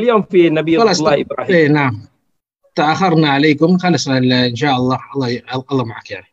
[0.00, 1.56] اليوم في نبي الله إبراهيم.
[1.56, 2.02] اي نعم.
[2.74, 3.78] تأخرنا عليكم.
[3.78, 4.98] خلص إن شاء الله.
[5.14, 5.42] الله
[5.72, 6.26] الله معك يعني.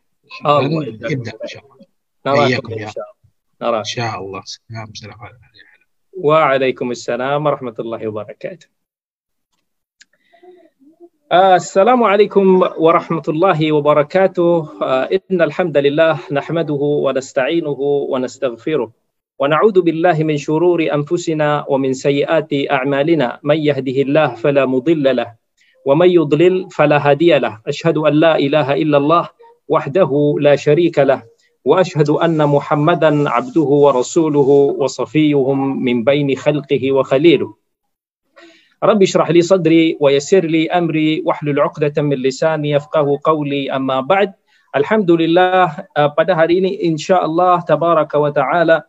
[0.46, 1.76] الله ابدأ إن شاء الله.
[2.26, 3.04] نراكم إياكم يا إن شاء
[3.62, 3.78] الله.
[3.78, 4.42] إن شاء الله.
[4.44, 5.20] سلام سلام.
[5.20, 5.38] عليكم
[6.12, 8.66] وعليكم السلام ورحمة الله وبركاته.
[11.32, 14.68] آه، السلام عليكم ورحمة الله وبركاته.
[14.82, 18.92] آه، إن الحمد لله نحمده ونستعينه ونستغفره.
[19.38, 23.38] ونعوذ بالله من شرور أنفسنا ومن سيئات أعمالنا.
[23.46, 25.38] من يهده الله فلا مضل له
[25.86, 27.62] ومن يضلل فلا هادي له.
[27.62, 29.24] أشهد أن لا إله إلا الله
[29.68, 30.10] وحده
[30.42, 31.22] لا شريك له
[31.64, 34.50] وأشهد أن محمدا عبده ورسوله
[34.82, 37.50] وصفيه من بين خلقه وخليله.
[38.82, 43.70] رب اشرح لي صدري ويسر لي أمري واحلل عقدة من لساني يفقه قولي.
[43.70, 44.34] أما بعد
[44.76, 45.66] الحمد لله
[46.14, 48.86] pada hari ini insya-Allah tabaraka wa taala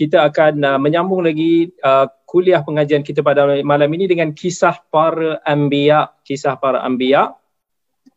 [0.00, 5.44] kita akan uh, menyambung lagi uh, kuliah pengajian kita pada malam ini dengan kisah para
[5.44, 7.36] anbiya kisah para anbiya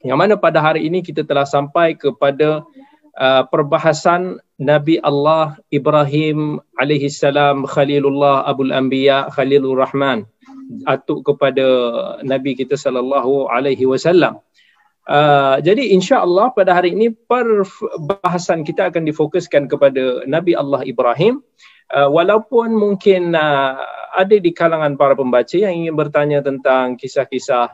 [0.08, 2.64] yang mana pada hari ini kita telah sampai kepada
[3.20, 10.24] uh, perbahasan Nabi Allah Ibrahim alaihi salam Khalilullah Abul Anbiya Khalilur Rahman
[10.88, 11.66] atuk kepada
[12.24, 14.40] Nabi kita sallallahu alaihi wasallam.
[15.04, 21.44] Uh, jadi insya-Allah pada hari ini perbahasan kita akan difokuskan kepada Nabi Allah Ibrahim
[21.92, 23.76] uh, walaupun mungkin uh,
[24.14, 27.74] ada di kalangan para pembaca yang ingin bertanya tentang kisah-kisah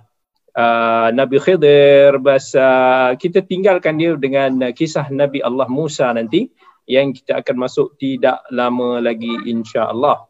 [0.56, 6.50] uh, Nabi Khidir bas uh, kita tinggalkan dia dengan uh, kisah Nabi Allah Musa nanti
[6.90, 10.26] yang kita akan masuk tidak lama lagi insya-Allah.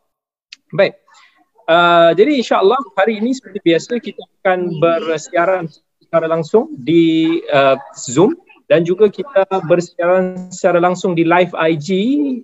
[0.76, 1.00] Baik.
[1.70, 5.70] Uh, jadi insya-Allah hari ini seperti biasa kita akan bersiaran
[6.02, 8.34] secara langsung di uh, Zoom
[8.70, 11.90] dan juga kita bersiaran secara langsung di live IG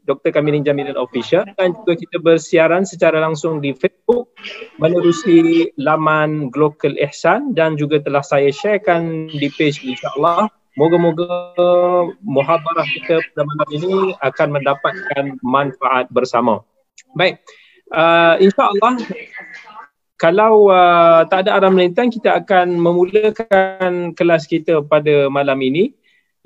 [0.10, 0.34] Dr.
[0.34, 4.34] Kamilin Jamil Official dan juga kita bersiaran secara langsung di Facebook
[4.82, 11.56] menerusi laman Global Ihsan dan juga telah saya sharekan di page insyaAllah Moga-moga
[12.20, 16.68] muhabarah kita pada malam ini akan mendapatkan manfaat bersama.
[17.16, 17.40] Baik,
[17.96, 19.00] uh, insyaAllah
[20.20, 25.96] kalau uh, tak ada arah melintang kita akan memulakan kelas kita pada malam ini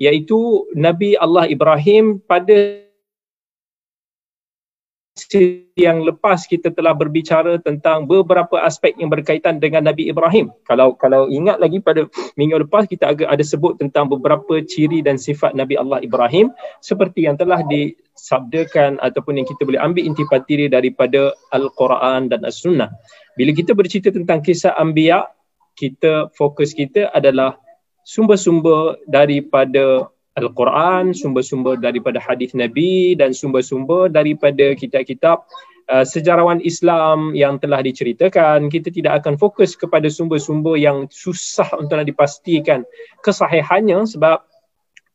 [0.00, 2.80] iaitu Nabi Allah Ibrahim pada
[5.76, 10.48] yang lepas kita telah berbicara tentang beberapa aspek yang berkaitan dengan Nabi Ibrahim.
[10.64, 12.08] Kalau kalau ingat lagi pada
[12.40, 16.48] minggu lepas kita agak ada sebut tentang beberapa ciri dan sifat Nabi Allah Ibrahim
[16.80, 22.88] seperti yang telah disabdakan ataupun yang kita boleh ambil intipati daripada Al-Quran dan As-Sunnah.
[23.36, 25.28] Bila kita bercerita tentang kisah Anbiya,
[25.76, 27.60] kita fokus kita adalah
[28.04, 35.42] sumber-sumber daripada Al-Quran, sumber-sumber daripada hadis Nabi dan sumber-sumber daripada kitab-kitab
[35.90, 38.70] uh, sejarawan Islam yang telah diceritakan.
[38.70, 42.86] Kita tidak akan fokus kepada sumber-sumber yang susah untuk dipastikan
[43.26, 44.46] kesahihannya sebab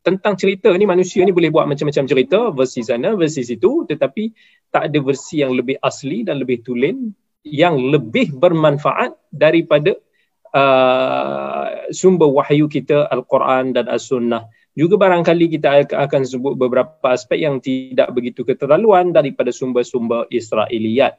[0.06, 4.29] tentang cerita ni manusia ni boleh buat macam-macam cerita versi sana versi situ tetapi
[4.69, 7.09] tak ada versi yang lebih asli dan lebih tulen
[7.41, 9.97] yang lebih bermanfaat daripada
[10.55, 17.63] uh, sumber wahyu kita Al-Quran dan As-Sunnah juga barangkali kita akan sebut beberapa aspek yang
[17.63, 21.15] tidak begitu keterlaluan daripada sumber-sumber Israiliyat.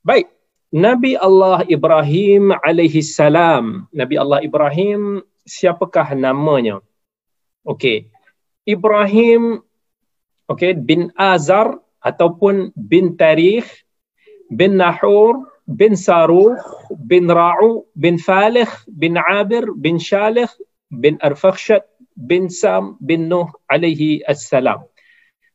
[0.00, 0.32] Baik,
[0.72, 3.84] Nabi Allah Ibrahim alaihi salam.
[3.92, 6.80] Nabi Allah Ibrahim siapakah namanya?
[7.68, 8.08] Okey.
[8.64, 9.60] Ibrahim
[10.48, 13.68] okey bin Azar ataupun bin Tarikh
[14.48, 16.54] bin Nahur bin Saruh
[16.94, 20.48] bin Ra'u bin Falih bin Abir bin Shalih
[20.90, 21.82] bin Arfakhshat
[22.14, 24.86] bin Sam bin Nuh alaihi assalam.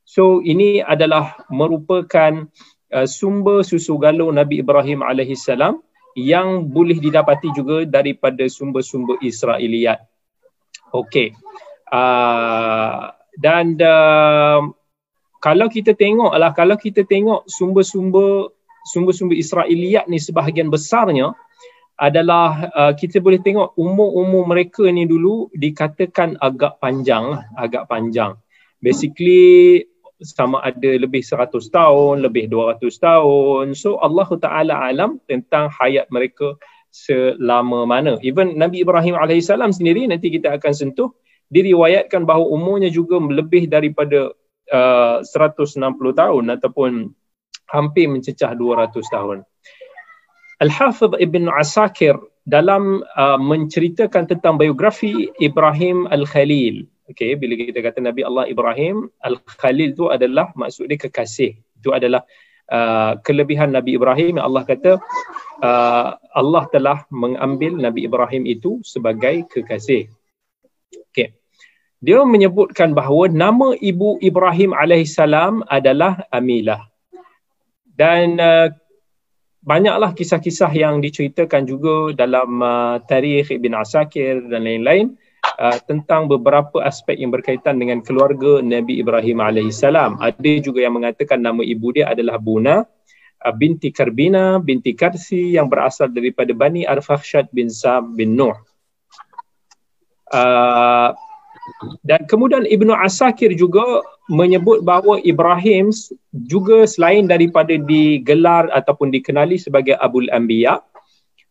[0.04, 2.46] So ini adalah merupakan
[2.92, 5.80] uh, sumber susu galur Nabi Ibrahim alaihi salam
[6.20, 10.04] yang boleh didapati juga daripada sumber-sumber Israiliyat.
[10.92, 11.32] Okey.
[11.88, 14.68] Uh, dan uh,
[15.40, 18.52] kalau kita tengok lah kalau kita tengok sumber-sumber
[18.88, 21.34] sumber-sumber Israiliyat ni sebahagian besarnya
[22.02, 28.34] adalah uh, kita boleh tengok umur-umur mereka ni dulu dikatakan agak panjang lah, agak panjang.
[28.82, 29.86] Basically
[30.22, 33.66] sama ada lebih 100 tahun, lebih 200 tahun.
[33.78, 36.58] So Allah Taala alam tentang hayat mereka
[36.90, 38.18] selama mana.
[38.26, 41.14] Even Nabi Ibrahim AS sendiri nanti kita akan sentuh
[41.54, 44.34] diriwayatkan bahawa umurnya juga lebih daripada
[44.74, 46.92] uh, 160 tahun ataupun
[47.72, 49.48] hampir mencecah 200 tahun.
[50.62, 52.14] Al-Hafidh Ibn Asakir
[52.46, 56.86] dalam uh, menceritakan tentang biografi Ibrahim Al-Khalil.
[57.10, 61.58] Okay, bila kita kata Nabi Allah Ibrahim, Al-Khalil itu adalah maksud dia kekasih.
[61.82, 62.24] Itu adalah
[62.72, 64.92] uh, kelebihan Nabi Ibrahim yang Allah kata
[65.66, 70.12] uh, Allah telah mengambil Nabi Ibrahim itu sebagai kekasih.
[71.12, 71.36] Okay.
[72.02, 76.91] Dia menyebutkan bahawa nama ibu Ibrahim alaihissalam adalah Amilah.
[78.02, 78.74] Dan uh,
[79.62, 85.14] banyaklah kisah-kisah yang diceritakan juga dalam uh, tarikh Ibn Asakir dan lain-lain
[85.62, 90.18] uh, tentang beberapa aspek yang berkaitan dengan keluarga Nabi Ibrahim alaihissalam.
[90.18, 95.70] Ada juga yang mengatakan nama ibu dia adalah Buna uh, binti Karbina binti Karsi yang
[95.70, 98.58] berasal daripada Bani Arfakhshad bin Sam bin Nuh.
[100.34, 101.14] Uh,
[102.02, 104.02] dan kemudian Ibnu Asakir juga
[104.32, 105.92] menyebut bahawa Ibrahim
[106.48, 110.80] juga selain daripada digelar ataupun dikenali sebagai Abul Anbiya,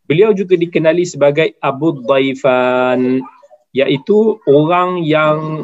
[0.08, 3.20] beliau juga dikenali sebagai Abu Dhaifan
[3.70, 5.62] iaitu orang yang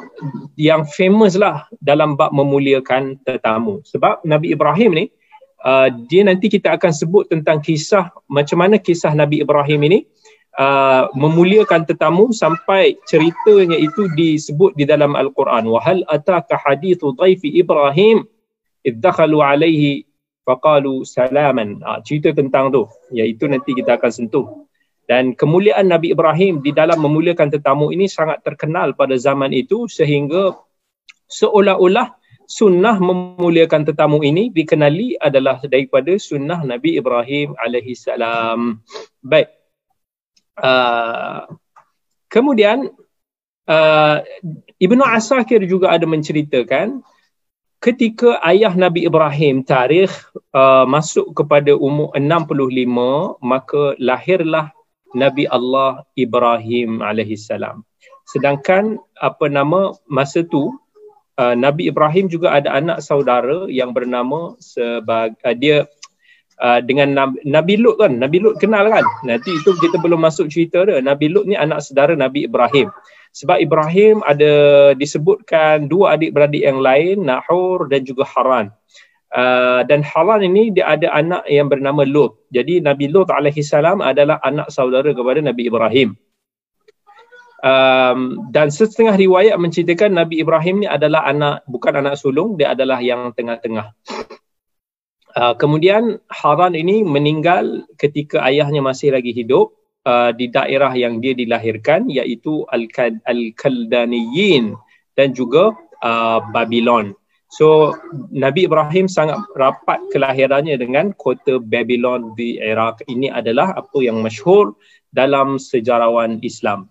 [0.55, 3.83] yang famous lah dalam bab memuliakan tetamu.
[3.83, 5.05] Sebab Nabi Ibrahim ni
[5.67, 9.99] uh, dia nanti kita akan sebut tentang kisah macam mana kisah Nabi Ibrahim ini
[10.57, 15.69] uh, memuliakan tetamu sampai ceritanya itu disebut di dalam Al-Quran.
[15.71, 18.25] Wahal ataka hadithu dhaifi Ibrahim
[18.83, 20.05] iddakhalu alaihi
[20.49, 21.81] faqalu salaman.
[21.85, 22.89] Uh, cerita tentang tu.
[23.13, 24.67] Iaitu nanti kita akan sentuh.
[25.07, 30.59] Dan kemuliaan Nabi Ibrahim di dalam memuliakan tetamu ini sangat terkenal pada zaman itu sehingga
[31.31, 38.83] seolah-olah sunnah memuliakan tetamu ini dikenali adalah daripada sunnah Nabi Ibrahim alaihi salam.
[39.23, 39.56] Baik.
[40.57, 41.45] Uh,
[42.33, 42.89] kemudian
[43.69, 44.17] uh,
[44.81, 47.05] Ibnu Asakir juga ada menceritakan
[47.81, 50.13] ketika ayah Nabi Ibrahim tarikh
[50.57, 54.73] uh, masuk kepada umur 65 maka lahirlah
[55.13, 57.85] Nabi Allah Ibrahim alaihi salam.
[58.27, 60.75] Sedangkan apa nama masa tu
[61.39, 65.87] uh, Nabi Ibrahim juga ada anak saudara yang bernama sebagai uh, dia
[66.61, 68.13] uh, dengan Nabi, Nabi Lut kan.
[68.17, 69.05] Nabi Lut kenal kan?
[69.25, 71.01] Nanti itu kita belum masuk cerita dia.
[71.01, 72.93] Nabi Lut ni anak saudara Nabi Ibrahim.
[73.37, 74.53] Sebab Ibrahim ada
[74.97, 78.73] disebutkan dua adik-beradik yang lain, Nahur dan juga Haran.
[79.37, 82.41] Uh, dan Haran ini dia ada anak yang bernama Lut.
[82.49, 86.17] Jadi Nabi Lut alaihi salam adalah anak saudara kepada Nabi Ibrahim.
[87.67, 93.01] Um, dan setengah riwayat menceritakan Nabi Ibrahim ni adalah anak bukan anak sulung dia adalah
[93.01, 93.97] yang tengah-tengah
[95.37, 99.69] Uh, kemudian Haran ini meninggal ketika ayahnya masih lagi hidup
[100.09, 104.73] uh, di daerah yang dia dilahirkan iaitu Al-Kaldaniyin
[105.13, 107.13] dan juga uh, Babylon.
[107.53, 107.93] So
[108.33, 113.05] Nabi Ibrahim sangat rapat kelahirannya dengan kota Babylon di Iraq.
[113.05, 114.73] Ini adalah apa yang masyhur
[115.13, 116.89] dalam sejarawan Islam.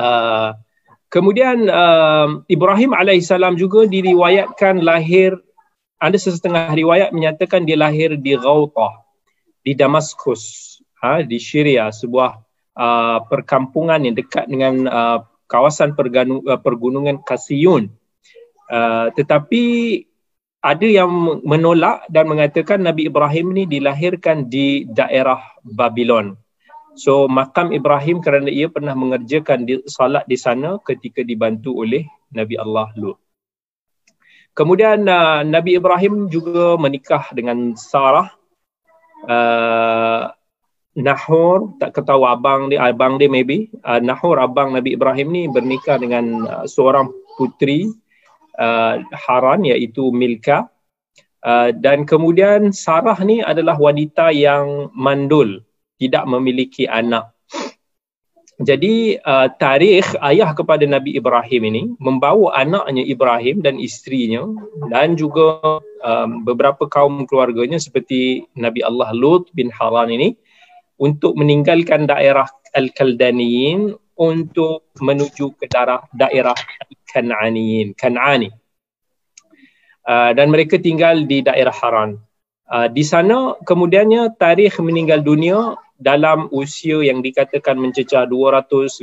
[0.00, 0.56] Uh,
[1.12, 5.36] kemudian uh, Ibrahim alaihissalam juga diriwayatkan lahir
[6.02, 9.06] ada sesetengah riwayat menyatakan dia lahir di Ghautah
[9.62, 12.42] di Damaskus ha, di Syria sebuah
[12.74, 17.86] uh, perkampungan yang dekat dengan uh, kawasan perganu, uh, pergunungan Kasiyun.
[18.66, 19.62] Uh, tetapi
[20.62, 21.10] ada yang
[21.46, 26.34] menolak dan mengatakan Nabi Ibrahim ni dilahirkan di daerah Babylon
[26.94, 32.56] so makam Ibrahim kerana ia pernah mengerjakan di, salat di sana ketika dibantu oleh Nabi
[32.60, 33.21] Allah Lut
[34.52, 38.28] Kemudian uh, Nabi Ibrahim juga menikah dengan Sarah.
[39.24, 40.28] Uh,
[40.92, 43.72] Nahor, tak ketahui abang dia, abang dia maybe.
[43.80, 47.08] Uh, Nahor, abang Nabi Ibrahim ni bernikah dengan uh, seorang
[47.40, 47.88] putri
[48.60, 50.68] uh, Haran iaitu Milka.
[51.40, 55.64] Uh, dan kemudian Sarah ni adalah wanita yang mandul,
[55.96, 57.31] tidak memiliki anak.
[58.62, 64.46] Jadi uh, tarikh ayah kepada Nabi Ibrahim ini membawa anaknya Ibrahim dan isterinya
[64.86, 70.38] dan juga um, beberapa kaum keluarganya seperti Nabi Allah Lut bin Haran ini
[71.02, 72.46] untuk meninggalkan daerah
[72.78, 76.54] Al-Kaldaniyin untuk menuju ke daerah daerah
[77.10, 78.54] Kan'aniyin, Kan'ani.
[80.02, 82.18] Uh, dan mereka tinggal di daerah Haran.
[82.70, 88.98] Uh, di sana kemudiannya tarikh meninggal dunia dalam usia yang dikatakan mencecah 250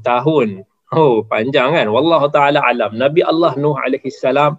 [0.00, 0.48] tahun.
[0.90, 1.86] Oh, panjang kan?
[1.86, 2.98] Wallahu taala alam.
[2.98, 4.58] Nabi Allah Nuh alaihi salam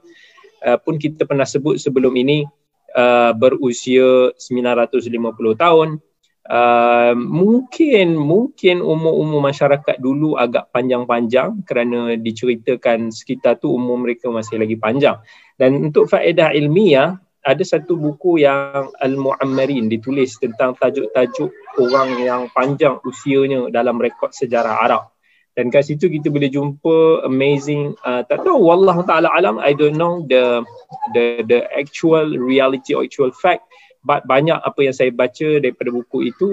[0.63, 2.47] uh, pun kita pernah sebut sebelum ini
[2.95, 5.11] uh, berusia 950
[5.59, 5.99] tahun.
[6.41, 14.57] Uh, mungkin mungkin umur-umur masyarakat dulu agak panjang-panjang kerana diceritakan sekitar tu umur mereka masih
[14.61, 15.19] lagi panjang.
[15.59, 21.49] Dan untuk faedah ilmiah, ada satu buku yang Al-Mu'ammarin ditulis tentang tajuk-tajuk
[21.81, 25.11] orang yang panjang usianya dalam rekod sejarah Arab.
[25.51, 29.99] dan kat situ kita boleh jumpa amazing uh, tak tahu wallah taala alam i don't
[29.99, 30.63] know the
[31.11, 33.67] the the actual reality or actual fact
[34.01, 36.47] but banyak apa yang saya baca daripada buku itu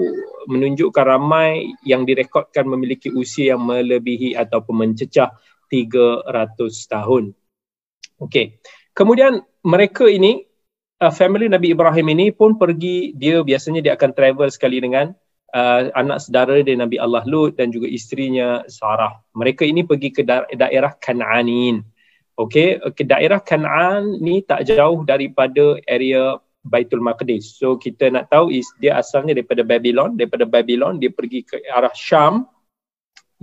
[0.51, 5.31] menunjukkan ramai yang direkodkan memiliki usia yang melebihi ataupun mencecah
[5.71, 6.27] 300
[6.91, 7.31] tahun
[8.19, 8.59] okey
[8.91, 10.48] kemudian mereka ini
[10.99, 15.15] uh, family Nabi Ibrahim ini pun pergi dia biasanya dia akan travel sekali dengan
[15.55, 19.19] uh, anak saudara dia Nabi Allah Lut dan juga isterinya Sarah.
[19.35, 21.81] Mereka ini pergi ke da- daerah Kanaanin.
[22.39, 27.59] Okey, ke daerah Kanaan ni tak jauh daripada area Baitul Maqdis.
[27.59, 31.91] So kita nak tahu is dia asalnya daripada Babylon, daripada Babylon dia pergi ke arah
[31.91, 32.47] Syam.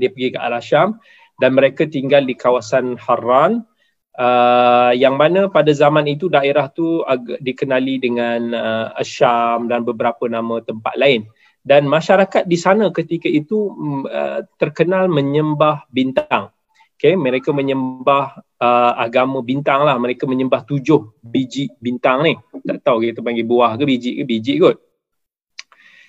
[0.01, 0.97] Dia pergi ke arah Syam
[1.41, 3.69] dan mereka tinggal di kawasan Harran.
[4.17, 10.25] Uh, yang mana pada zaman itu daerah tu agak dikenali dengan uh, Syam dan beberapa
[10.25, 11.29] nama tempat lain
[11.67, 13.75] dan masyarakat di sana ketika itu
[14.07, 16.55] uh, terkenal menyembah bintang.
[16.97, 19.99] Okay, mereka menyembah uh, agama bintang lah.
[19.99, 22.39] Mereka menyembah tujuh biji bintang ni.
[22.63, 24.79] Tak tahu kita panggil buah ke biji ke biji kot.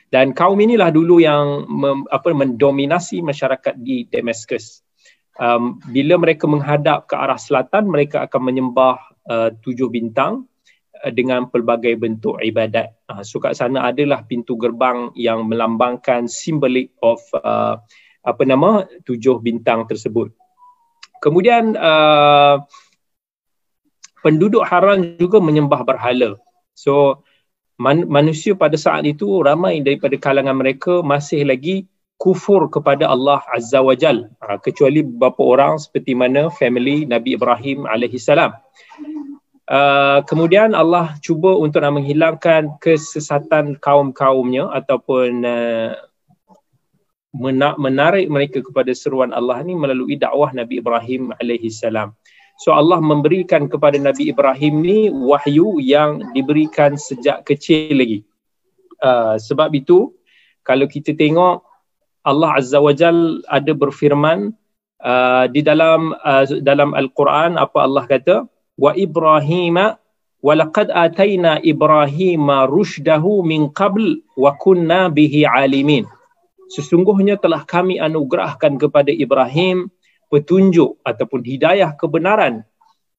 [0.08, 4.87] Dan kaum inilah dulu yang mem, apa, mendominasi masyarakat di Damascus.
[5.38, 8.98] Um, bila mereka menghadap ke arah selatan, mereka akan menyembah
[9.30, 10.46] uh, tujuh bintang
[11.06, 12.90] Uh, dengan pelbagai bentuk ibadat.
[13.06, 17.78] Uh, so kat sana adalah pintu gerbang yang melambangkan simbolik of uh,
[18.26, 20.34] apa nama tujuh bintang tersebut.
[21.22, 22.66] Kemudian uh,
[24.26, 26.34] penduduk Haran juga menyembah berhala.
[26.74, 27.22] So
[27.78, 31.86] man- manusia pada saat itu ramai daripada kalangan mereka masih lagi
[32.18, 34.30] kufur kepada Allah Azza wa Jal.
[34.42, 38.58] Uh, kecuali beberapa orang seperti mana family Nabi Ibrahim alaihi salam.
[39.68, 45.92] Uh, kemudian Allah cuba untuk nak menghilangkan kesesatan kaum-kaumnya ataupun uh,
[47.78, 52.16] menarik mereka kepada seruan Allah ni melalui dakwah Nabi Ibrahim alaihi salam.
[52.64, 58.26] So Allah memberikan kepada Nabi Ibrahim ni wahyu yang diberikan sejak kecil lagi.
[58.98, 60.16] Uh, sebab itu
[60.66, 61.67] kalau kita tengok
[62.28, 64.52] Allah Azza wa Jal ada berfirman
[65.00, 68.44] uh, di dalam uh, dalam Al-Quran apa Allah kata?
[68.76, 69.80] Wa Ibrahim
[70.38, 76.04] wa laqad atayna Ibrahim rushdahu min qabl wa kunna bihi alimin.
[76.68, 79.88] Sesungguhnya telah kami anugerahkan kepada Ibrahim
[80.28, 82.68] petunjuk ataupun hidayah kebenaran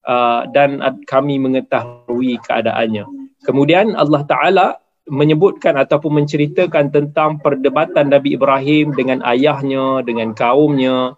[0.04, 3.08] uh, dan kami mengetahui keadaannya.
[3.40, 4.66] Kemudian Allah taala
[5.08, 11.16] menyebutkan ataupun menceritakan tentang perdebatan Nabi Ibrahim dengan ayahnya dengan kaumnya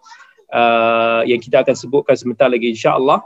[0.55, 3.23] uh, yang kita akan sebutkan sebentar lagi insya-Allah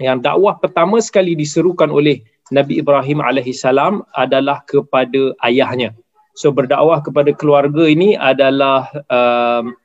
[0.00, 5.94] yang dakwah pertama sekali diserukan oleh Nabi Ibrahim alaihi salam adalah kepada ayahnya.
[6.34, 9.76] So berdakwah kepada keluarga ini adalah um,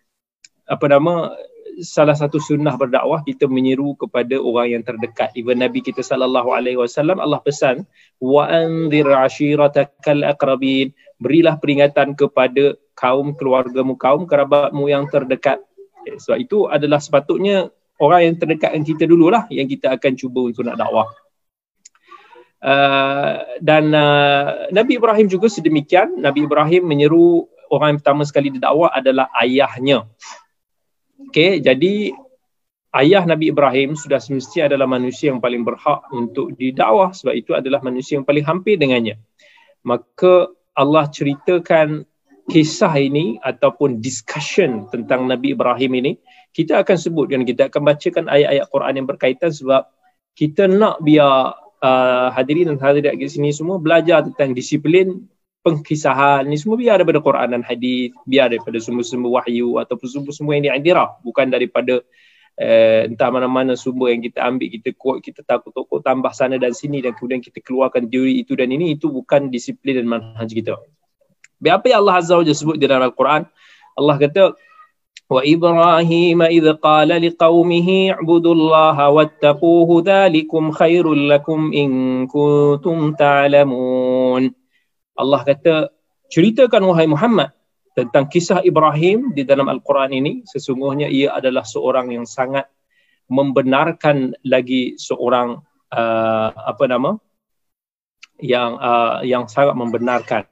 [0.66, 1.36] apa nama
[1.84, 5.34] salah satu sunnah berdakwah kita menyeru kepada orang yang terdekat.
[5.36, 7.84] Even Nabi kita sallallahu alaihi wasallam Allah pesan
[8.22, 15.60] wa anzir ashiratakal aqrabin berilah peringatan kepada kaum keluargamu kaum kerabatmu yang terdekat.
[16.06, 20.40] Okay, sebab itu adalah sepatutnya orang yang terdekat dengan kita dululah yang kita akan cuba
[20.48, 21.10] untuk nak dakwah.
[22.66, 26.18] Uh, dan uh, Nabi Ibrahim juga sedemikian.
[26.18, 30.08] Nabi Ibrahim menyeru orang yang pertama sekali didakwah adalah ayahnya.
[31.30, 32.14] Okay, jadi
[32.96, 37.84] ayah Nabi Ibrahim sudah semestinya adalah manusia yang paling berhak untuk didakwah sebab itu adalah
[37.84, 39.20] manusia yang paling hampir dengannya.
[39.84, 42.08] Maka Allah ceritakan
[42.46, 46.12] kisah ini ataupun discussion tentang Nabi Ibrahim ini
[46.54, 49.90] kita akan sebut dan kita akan bacakan ayat-ayat Quran yang berkaitan sebab
[50.38, 55.26] kita nak biar uh, hadirin dan hadirat di sini semua belajar tentang disiplin
[55.65, 60.73] pengkisahan ni semua biar daripada Quran dan hadis biar daripada sumber-sumber wahyu ataupun sumber-sumber yang
[60.73, 62.01] diandirah bukan daripada
[62.57, 66.73] uh, entah mana-mana sumber yang kita ambil kita quote kita takut tokok tambah sana dan
[66.73, 70.81] sini dan kemudian kita keluarkan teori itu dan ini itu bukan disiplin dan manhaj kita
[71.61, 73.45] biar apa yang Allah Azza wa Jalla sebut di dalam Al-Quran
[74.01, 74.45] Allah kata
[75.31, 81.91] وإبراهيم إذ قال لقومه اعبدوا الله واتقوه ذلكم خير لكم إن
[82.27, 84.43] كنتم تعلمون
[85.16, 85.90] Allah kata
[86.30, 87.52] ceritakan wahai Muhammad
[87.96, 92.68] tentang kisah Ibrahim di dalam Al-Quran ini sesungguhnya ia adalah seorang yang sangat
[93.32, 95.64] membenarkan lagi seorang
[95.96, 97.16] uh, apa nama
[98.44, 100.44] yang uh, yang sangat membenarkan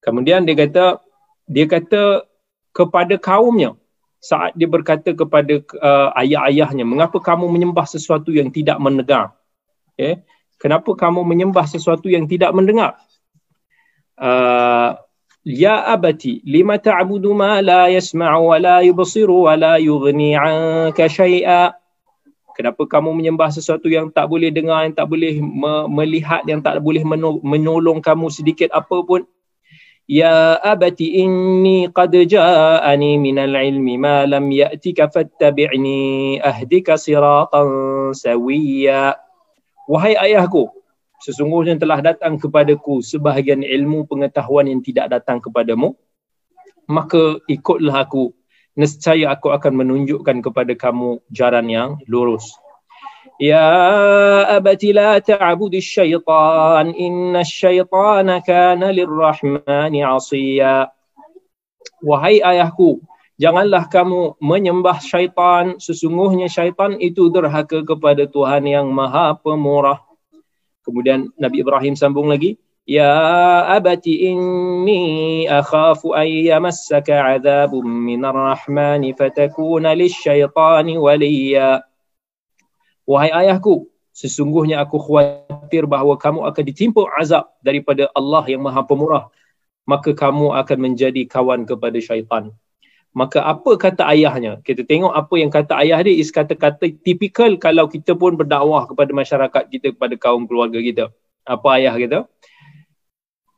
[0.00, 1.04] kemudian dia kata
[1.44, 2.24] dia kata
[2.72, 3.76] kepada kaumnya
[4.24, 9.36] saat dia berkata kepada uh, ayah-ayahnya, mengapa kamu menyembah sesuatu yang tidak mendengar?
[9.92, 10.24] Okay.
[10.56, 12.96] Kenapa kamu menyembah sesuatu yang tidak mendengar?
[16.44, 21.76] Lima ta'budu ma la yasma'u wa la yubsiru wa la yughni 'anka syai'a.
[22.54, 25.42] Kenapa kamu menyembah sesuatu yang tak boleh dengar, yang tak boleh
[25.90, 27.02] melihat, yang tak boleh
[27.42, 29.26] menolong kamu sedikit apa pun?
[30.06, 39.16] Ya abati inni qad ja'ani minal ilmi ma lam ya'tika fattabi'ni ahdika siratan sawiyya.
[39.90, 40.70] Wahai ayahku,
[41.24, 45.96] sesungguhnya telah datang kepadaku sebahagian ilmu pengetahuan yang tidak datang kepadamu.
[46.84, 48.36] Maka ikutlah aku.
[48.76, 52.52] Nescaya aku akan menunjukkan kepada kamu jalan yang lurus.
[53.40, 53.64] Ya
[54.52, 56.92] abati la ta'budi syaitan.
[56.92, 60.92] Inna syaitana kana lirrahmani asiya.
[62.04, 63.00] Wahai ayahku
[63.40, 65.80] janganlah kamu menyembah syaitan.
[65.80, 70.04] Sesungguhnya syaitan itu derhaka kepada Tuhan yang maha pemurah
[70.84, 73.08] Kemudian Nabi Ibrahim sambung lagi, Ya
[73.72, 81.80] abati inni akhafu an yamassaka adhabun minar rahmani fatakuna lisyaitani waliya.
[83.08, 89.32] Wahai ayahku, sesungguhnya aku khawatir bahawa kamu akan ditimpa azab daripada Allah yang Maha Pemurah.
[89.88, 92.52] Maka kamu akan menjadi kawan kepada syaitan
[93.13, 97.89] maka apa kata ayahnya kita tengok apa yang kata ayah dia is kata-kata tipikal kalau
[97.89, 101.05] kita pun berdakwah kepada masyarakat kita kepada kaum keluarga kita
[101.45, 102.19] apa ayah kita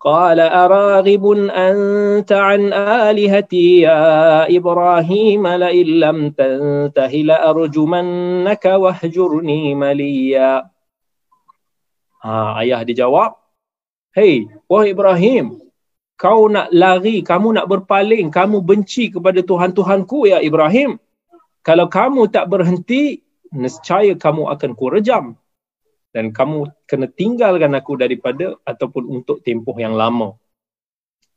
[0.01, 10.51] قال أراغب أنت عن آلهتي يا إبراهيم لئن لم تنته لأرجمنك واهجرني مليا
[12.25, 13.37] ha, ayah dia jawab
[14.11, 15.64] Hey, wahai Ibrahim,
[16.16, 20.96] kau nak lari, kamu nak berpaling, kamu benci kepada Tuhan-Tuhanku ya Ibrahim.
[21.60, 23.20] Kalau kamu tak berhenti,
[23.52, 25.24] nescaya kamu akan kurejam.
[26.16, 30.32] Dan kamu kena tinggalkan aku daripada ataupun untuk tempoh yang lama.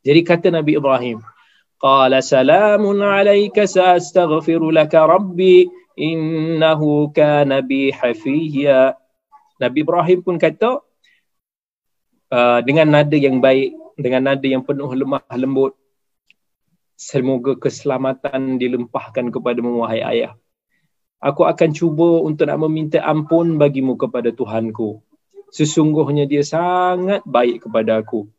[0.08, 1.20] Jadi kata Nabi Ibrahim,
[1.80, 5.68] Qala salamun alaika sa'astaghfiru laka rabbi
[6.00, 8.96] innahu kana bi hafiyya.
[9.60, 10.80] Nabi Ibrahim pun kata
[12.32, 15.76] uh, dengan nada yang baik, dengan nada yang penuh lemah lembut.
[16.96, 20.34] Semoga keselamatan dilempahkan kepada wahai ayah.
[21.20, 25.04] Aku akan cuba untuk nak meminta ampun bagimu kepada Tuhanku.
[25.52, 28.32] Sesungguhnya dia sangat baik kepada aku.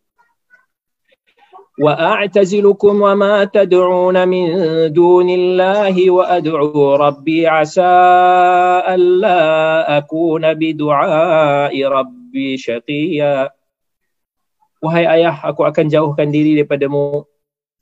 [1.81, 4.49] Wa a'tazilukum wa ma tad'un min
[4.93, 13.60] dunillahi wa ad'u rabbi asa alla akuna bi du'ai rabbi syaqiyya
[14.81, 17.29] wahai ayah aku akan jauhkan diri daripadamu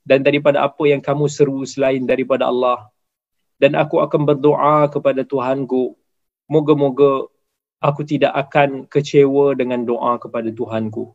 [0.03, 2.91] dan daripada apa yang kamu seru selain daripada Allah.
[3.59, 5.95] Dan aku akan berdoa kepada Tuhanku.
[6.47, 7.27] Moga-moga
[7.83, 11.11] aku tidak akan kecewa dengan doa kepada Tuhanku.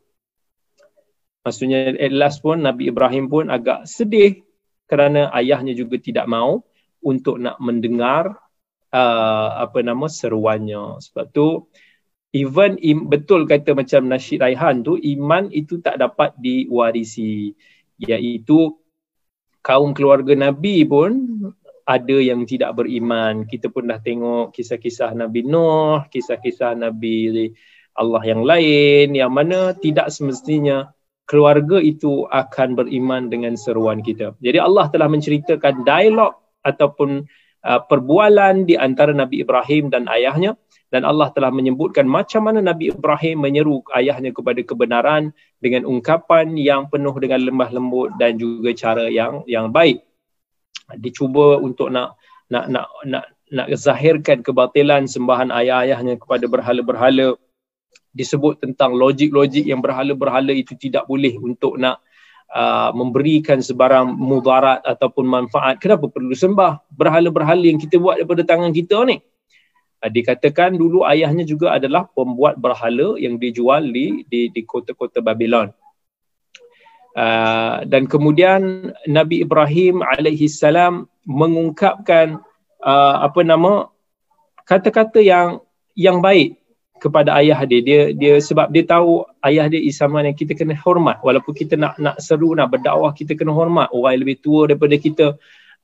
[1.45, 4.45] Maksudnya at last pun Nabi Ibrahim pun agak sedih
[4.89, 6.65] kerana ayahnya juga tidak mau
[7.05, 8.41] untuk nak mendengar
[8.93, 11.05] uh, apa nama seruannya.
[11.05, 11.69] Sebab tu
[12.35, 17.55] even im, betul kata macam Nasyid Raihan tu iman itu tak dapat diwarisi.
[18.03, 18.75] Iaitu
[19.63, 21.31] kaum keluarga Nabi pun
[21.87, 23.47] ada yang tidak beriman.
[23.47, 27.55] Kita pun dah tengok kisah-kisah Nabi Nuh kisah-kisah Nabi
[27.95, 30.91] Allah yang lain yang mana tidak semestinya
[31.25, 34.35] keluarga itu akan beriman dengan seruan kita.
[34.43, 36.35] Jadi Allah telah menceritakan dialog
[36.67, 37.25] ataupun
[37.65, 40.59] uh, perbualan di antara Nabi Ibrahim dan ayahnya
[40.95, 46.87] dan Allah telah menyebutkan macam mana Nabi Ibrahim menyeru ayahnya kepada kebenaran dengan ungkapan yang
[46.87, 50.07] penuh dengan lembah lembut dan juga cara yang yang baik.
[50.95, 52.15] Dicuba untuk nak
[52.47, 57.35] nak nak nak nak zahirkan kebatilan sembahan ayah-ayahnya kepada berhala-berhala
[58.15, 61.99] disebut tentang logik-logik yang berhala-berhala itu tidak boleh untuk nak
[62.55, 65.83] uh, memberikan sebarang mudarat ataupun manfaat.
[65.83, 69.19] Kenapa perlu sembah berhala-berhala yang kita buat daripada tangan kita ni?
[70.05, 75.73] Uh, dikatakan dulu ayahnya juga adalah pembuat berhala yang dijual di di, di kota-kota Babylon.
[77.15, 82.43] Uh, dan kemudian Nabi Ibrahim alaihi salam mengungkapkan
[82.85, 83.89] uh, apa nama
[84.69, 85.63] kata-kata yang
[85.95, 86.59] yang baik
[86.99, 87.81] kepada ayah dia.
[87.81, 91.21] Dia dia sebab dia tahu ayah dia isaman yang kita kena hormat.
[91.23, 93.93] Walaupun kita nak nak seru nak berdakwah kita kena hormat.
[93.95, 95.27] Orang yang lebih tua daripada kita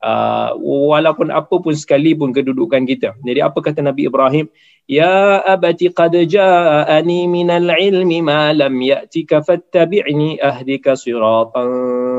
[0.04, 3.16] uh, walaupun apa pun sekalipun kedudukan kita.
[3.20, 4.48] Jadi apa kata Nabi Ibrahim?
[4.90, 11.70] Ya abati qad ja'ani minal ilmi ma lam ya'tika fattabi'ni ahdika siratan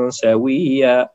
[0.08, 1.12] sawiyya.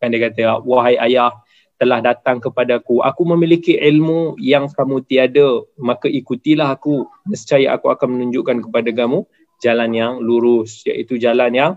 [0.00, 1.32] Kan dia kata, wahai ayah,
[1.80, 3.00] telah datang kepadaku.
[3.00, 7.08] Aku memiliki ilmu yang kamu tiada, maka ikutilah aku.
[7.24, 9.24] Nescaya aku akan menunjukkan kepada kamu
[9.60, 11.72] jalan yang lurus, iaitu jalan yang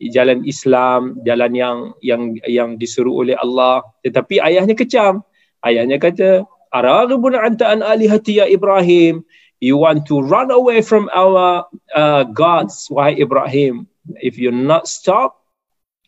[0.00, 3.80] jalan Islam, jalan yang yang yang disuruh oleh Allah.
[4.04, 5.24] Tetapi ayahnya kecam.
[5.64, 9.24] Ayahnya kata, "Araghibun anta an alihati ya Ibrahim?
[9.56, 11.64] You want to run away from our
[11.96, 13.88] uh, gods, wahai Ibrahim?
[14.20, 15.40] If you not stop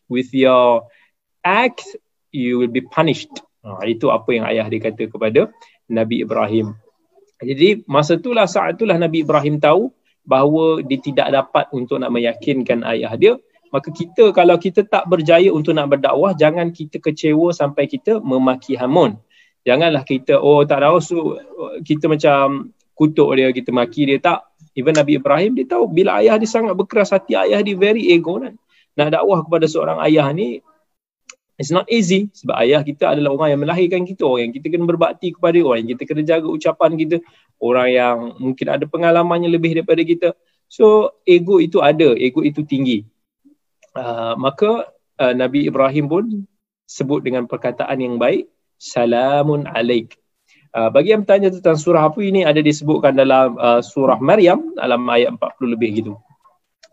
[0.05, 0.85] with your
[1.41, 1.83] act,
[2.29, 3.33] you will be punished."
[3.65, 5.51] Ha, itu apa yang ayah dia kata kepada
[5.91, 6.77] Nabi Ibrahim.
[7.41, 9.91] Jadi masa itulah saat itulah Nabi Ibrahim tahu
[10.23, 13.35] bahawa dia tidak dapat untuk nak meyakinkan ayah dia
[13.69, 18.73] maka kita kalau kita tak berjaya untuk nak berdakwah jangan kita kecewa sampai kita memaki
[18.73, 19.17] hamun.
[19.61, 21.17] Janganlah kita oh tak tahu so,
[21.85, 24.17] kita macam kutuk dia kita maki dia.
[24.17, 24.49] Tak.
[24.73, 28.41] Even Nabi Ibrahim dia tahu bila ayah dia sangat berkeras hati ayah dia very ego
[28.41, 28.57] kan.
[28.97, 30.65] Nak dakwah kepada seorang ayah ni
[31.61, 32.33] it's not easy.
[32.33, 35.85] Sebab ayah kita adalah orang yang melahirkan kita orang yang kita kena berbakti kepada orang
[35.85, 37.15] yang kita kena jaga ucapan kita
[37.61, 40.33] orang yang mungkin ada pengalamannya lebih daripada kita.
[40.65, 43.05] So ego itu ada ego itu tinggi
[43.97, 46.25] Uh, maka uh, Nabi Ibrahim pun
[46.89, 48.49] sebut dengan perkataan yang baik
[48.79, 50.17] salamun alaik.
[50.69, 55.01] Uh, bagi yang bertanya tentang surah apa ini ada disebutkan dalam uh, surah Maryam dalam
[55.09, 56.13] ayat 40 lebih gitu.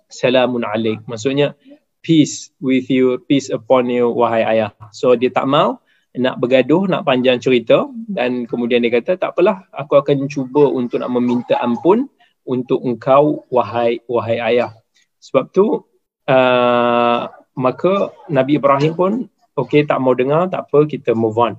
[0.08, 1.04] Salamun alaik.
[1.04, 1.52] Maksudnya
[2.00, 4.70] peace with you peace upon you wahai ayah.
[4.92, 5.82] So dia tak mau
[6.16, 11.04] nak bergaduh nak panjang cerita dan kemudian dia kata tak apalah aku akan cuba untuk
[11.04, 12.08] nak meminta ampun
[12.48, 14.72] untuk engkau wahai wahai ayah.
[15.20, 15.84] Sebab tu
[16.26, 19.12] uh, maka Nabi Ibrahim pun
[19.56, 21.54] okey tak mau dengar tak apa kita move on.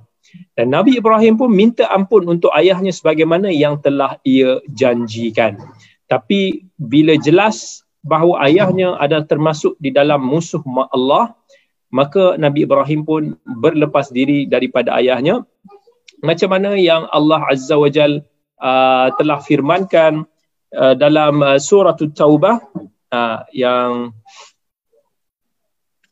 [0.53, 5.55] Dan Nabi Ibrahim pun minta ampun untuk ayahnya sebagaimana yang telah ia janjikan.
[6.07, 11.35] Tapi bila jelas bahawa ayahnya adalah termasuk di dalam musuh Allah
[11.91, 15.47] maka Nabi Ibrahim pun berlepas diri daripada ayahnya.
[16.19, 18.25] Macam mana yang Allah Azza wa Jal
[18.59, 20.25] uh, telah firmankan
[20.73, 22.59] uh, dalam uh, surah Taubah
[23.13, 24.11] uh, yang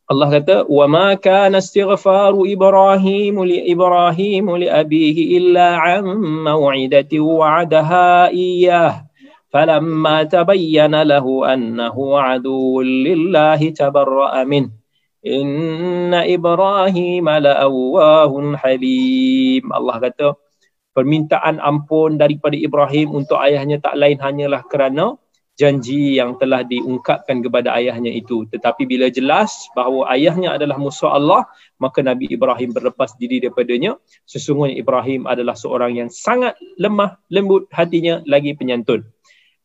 [0.06, 6.06] Allah kata wa ma kana istighfaru ibrahim li ibrahim li abihi illa an
[6.46, 9.02] maw'idati wa'adaha iyyah.
[9.50, 14.70] Falamma tabayyana lahu annahu aduwwun lillahi tabarra'a min.
[15.26, 19.65] Inna ibrahim la'awwahun halim.
[19.74, 20.38] Allah kata
[20.96, 25.20] permintaan ampun daripada Ibrahim untuk ayahnya tak lain hanyalah kerana
[25.56, 28.44] janji yang telah diungkapkan kepada ayahnya itu.
[28.52, 31.48] Tetapi bila jelas bahawa ayahnya adalah musuh Allah
[31.80, 33.96] maka Nabi Ibrahim berlepas diri daripadanya.
[34.28, 39.08] Sesungguhnya Ibrahim adalah seorang yang sangat lemah lembut hatinya lagi penyantun.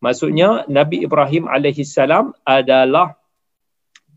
[0.00, 3.20] Maksudnya Nabi Ibrahim alaihi salam adalah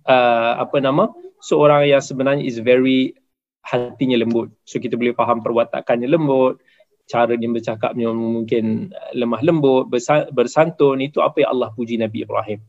[0.07, 1.11] uh, apa nama
[1.43, 3.17] seorang yang sebenarnya is very
[3.65, 4.53] hatinya lembut.
[4.63, 6.61] So kita boleh faham perwatakannya lembut
[7.07, 9.91] cara dia bercakapnya mungkin lemah lembut,
[10.31, 12.59] bersantun, itu apa yang Allah puji Nabi Ibrahim.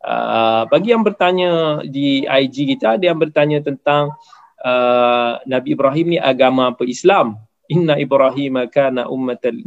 [0.00, 4.16] Uh, bagi yang bertanya di IG kita, ada yang bertanya tentang
[4.64, 7.36] uh, Nabi Ibrahim ni agama apa Islam?
[7.70, 9.62] Inna Ibrahim kana ummatan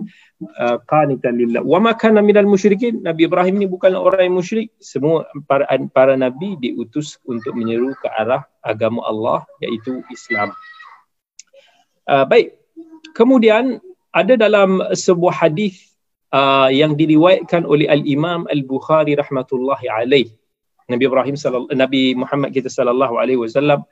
[0.59, 1.63] uh, qanitan lillah.
[1.63, 2.99] Wa ma kana minal musyrikin.
[2.99, 4.75] Nabi Ibrahim ni bukan orang yang musyrik.
[4.83, 5.63] Semua para
[5.95, 10.51] para nabi diutus untuk menyeru ke arah agama Allah iaitu Islam.
[12.03, 12.59] Uh, baik.
[13.15, 13.79] Kemudian
[14.13, 15.93] ada dalam sebuah hadis
[16.29, 20.29] uh, yang diriwayatkan oleh al-Imam Al-Bukhari rahmatullahi alaih.
[20.85, 23.87] Nabi Ibrahim sallallahu Nabi Muhammad kita sallallahu alaihi wasallam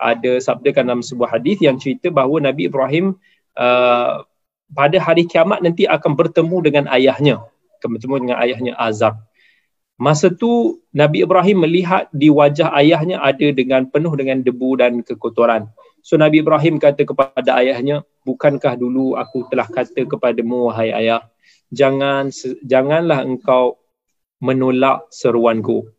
[0.00, 3.16] ada sabdakan dalam sebuah hadis yang cerita bahawa Nabi Ibrahim
[3.60, 4.24] uh,
[4.72, 7.44] pada hari kiamat nanti akan bertemu dengan ayahnya,
[7.80, 9.14] akan bertemu dengan ayahnya Azar.
[9.96, 15.72] Masa tu Nabi Ibrahim melihat di wajah ayahnya ada dengan penuh dengan debu dan kekotoran.
[16.06, 21.26] So Nabi Ibrahim kata kepada ayahnya, bukankah dulu aku telah kata kepadamu wahai ayah,
[21.74, 22.30] jangan
[22.62, 23.74] janganlah engkau
[24.38, 25.90] menolak seruanku.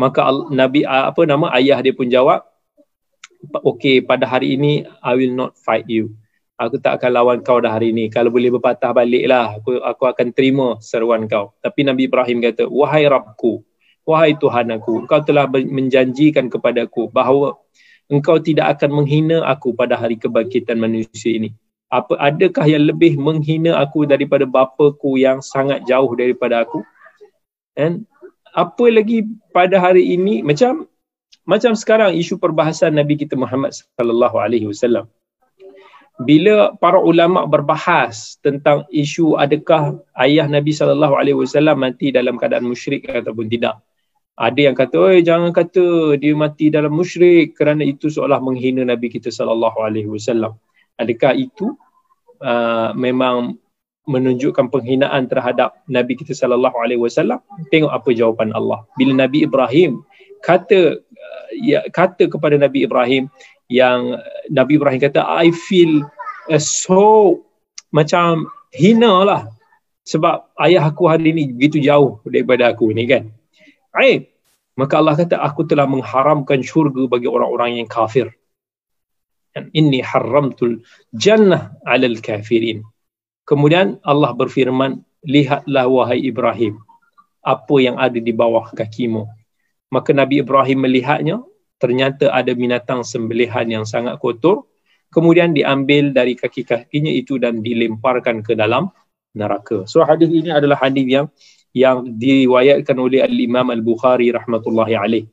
[0.00, 2.40] Maka Nabi apa nama ayah dia pun jawab,
[3.60, 6.16] okay pada hari ini I will not fight you.
[6.56, 8.08] Aku tak akan lawan kau dah hari ini.
[8.08, 11.52] Kalau boleh berpatah baliklah, aku aku akan terima seruan kau.
[11.60, 13.60] Tapi Nabi Ibrahim kata, wahai Rabbku,
[14.08, 17.60] wahai Tuhan aku, kau telah menjanjikan kepadaku bahawa
[18.10, 21.54] engkau tidak akan menghina aku pada hari kebangkitan manusia ini.
[21.90, 26.82] Apa adakah yang lebih menghina aku daripada bapaku yang sangat jauh daripada aku?
[27.74, 28.06] Dan
[28.50, 30.90] apa lagi pada hari ini macam
[31.46, 35.06] macam sekarang isu perbahasan Nabi kita Muhammad sallallahu alaihi wasallam.
[36.20, 42.68] Bila para ulama berbahas tentang isu adakah ayah Nabi sallallahu alaihi wasallam mati dalam keadaan
[42.68, 43.80] musyrik ataupun tidak
[44.40, 49.12] ada yang kata, "Oi, jangan kata dia mati dalam musyrik kerana itu seolah menghina Nabi
[49.12, 50.56] kita sallallahu alaihi wasallam."
[50.96, 51.76] Adakah itu
[52.40, 53.60] uh, memang
[54.08, 57.44] menunjukkan penghinaan terhadap Nabi kita sallallahu alaihi wasallam?
[57.68, 58.80] Tengok apa jawapan Allah.
[58.96, 60.00] Bila Nabi Ibrahim
[60.40, 63.28] kata uh, ya, kata kepada Nabi Ibrahim
[63.68, 64.16] yang
[64.48, 66.08] Nabi Ibrahim kata I feel
[66.48, 67.44] uh, so
[67.92, 69.52] macam hina lah
[70.08, 73.28] sebab ayah aku hari ini begitu jauh daripada aku ni kan.
[74.00, 74.29] Aib.
[74.80, 78.32] Maka Allah kata aku telah mengharamkan syurga bagi orang-orang yang kafir.
[79.76, 80.80] Inni haramtul
[81.12, 82.80] jannah alal kafirin.
[83.44, 86.80] Kemudian Allah berfirman, lihatlah wahai Ibrahim
[87.44, 89.24] apa yang ada di bawah kakimu.
[89.90, 91.36] Maka Nabi Ibrahim melihatnya,
[91.80, 94.68] ternyata ada binatang sembelihan yang sangat kotor.
[95.10, 98.86] Kemudian diambil dari kaki-kakinya itu dan dilemparkan ke dalam
[99.34, 99.82] neraka.
[99.90, 101.26] So hadis ini adalah hadis yang
[101.75, 105.25] yang diriwayatkan oleh Al Imam Al Bukhari rahmatullahi alaih.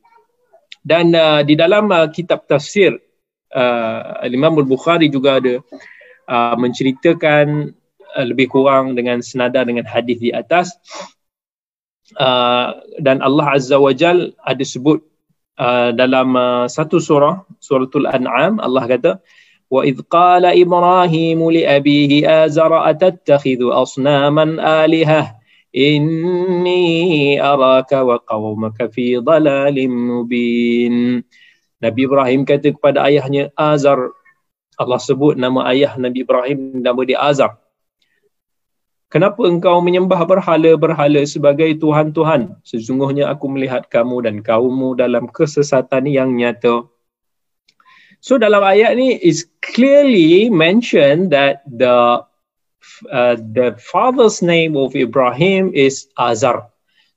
[0.83, 2.99] Dan uh, di dalam uh, kitab tafsir
[3.55, 5.63] uh, Al Imam Al Bukhari juga ada
[6.27, 7.71] uh, menceritakan
[8.19, 10.75] uh, lebih kurang dengan senada dengan hadis di atas.
[12.19, 15.01] Uh, dan Allah Azza wa Jal ada sebut
[15.57, 19.13] uh, dalam uh, satu surah suratul An'am Allah kata
[19.73, 22.13] وإذ قال إبراهيم لأبيه
[22.45, 24.45] آزر أتتخذ أصناما
[24.85, 25.36] آلهة
[25.78, 26.86] إني
[27.42, 31.24] أراك وقومك في ضلال مبين
[31.78, 34.10] Nabi Ibrahim kata kepada ayahnya Azar
[34.82, 37.54] Allah sebut nama ayah Nabi Ibrahim nama dia Azar
[39.08, 42.60] Kenapa engkau menyembah berhala-berhala sebagai Tuhan-Tuhan?
[42.60, 46.92] Sesungguhnya aku melihat kamu dan kaummu dalam kesesatan yang nyata.
[48.20, 52.20] So dalam ayat ni is clearly mentioned that the
[53.12, 56.68] uh, the father's name of Ibrahim is Azar.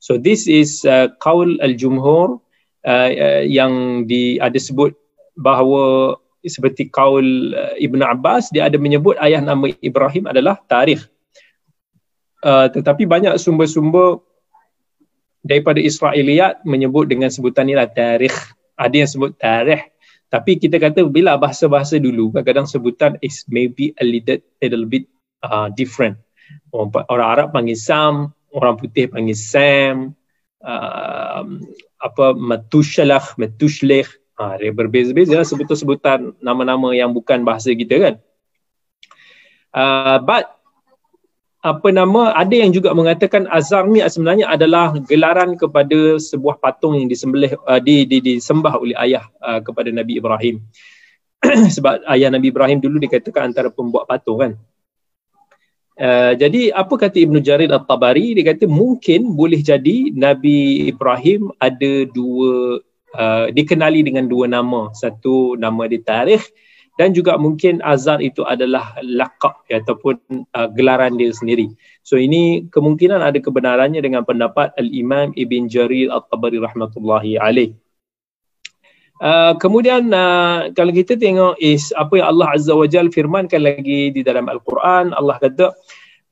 [0.00, 2.40] So this is uh, qaul al-jumhur
[2.88, 4.96] uh, uh, yang di ada sebut
[5.36, 11.04] bahawa seperti qaul uh, Ibn Abbas dia ada menyebut ayah nama Ibrahim adalah Tarikh.
[12.40, 14.24] Uh, tetapi banyak sumber-sumber
[15.44, 18.36] daripada Israiliyat menyebut dengan sebutan inilah Tarikh.
[18.80, 19.90] Ada yang sebut Tarikh
[20.30, 25.10] tapi kita kata bila bahasa-bahasa dulu kadang-kadang sebutan is maybe a little, a little bit
[25.44, 26.18] uh, different.
[26.70, 30.14] Orang, orang Arab panggil Sam, orang putih panggil Sam,
[30.62, 31.42] uh,
[32.00, 34.06] apa Matushalah, Matushleh.
[34.40, 38.14] Ha, dia berbeza-beza lah sebutan-sebutan nama-nama yang bukan bahasa kita kan.
[39.70, 40.48] Uh, but
[41.60, 47.04] apa nama ada yang juga mengatakan azar ni sebenarnya adalah gelaran kepada sebuah patung yang
[47.04, 50.64] disembelih uh, di, di disembah oleh ayah uh, kepada Nabi Ibrahim
[51.76, 54.52] sebab ayah Nabi Ibrahim dulu dikatakan antara pembuat patung kan
[56.00, 62.08] uh, jadi apa kata Ibnu Jarir At-Tabari dia kata mungkin boleh jadi Nabi Ibrahim ada
[62.10, 62.80] dua
[63.14, 66.48] uh, dikenali dengan dua nama satu nama di tarikh
[67.00, 70.20] dan juga mungkin azar itu adalah laqab ya, ataupun
[70.52, 71.72] uh, gelaran dia sendiri.
[72.04, 77.72] So ini kemungkinan ada kebenarannya dengan pendapat Al-Imam Ibn Jarir At-Tabari rahmatullahi alaih.
[79.20, 84.12] Uh, kemudian uh, kalau kita tengok is apa yang Allah Azza wa Jal firmankan lagi
[84.12, 85.76] di dalam Al-Quran Allah kata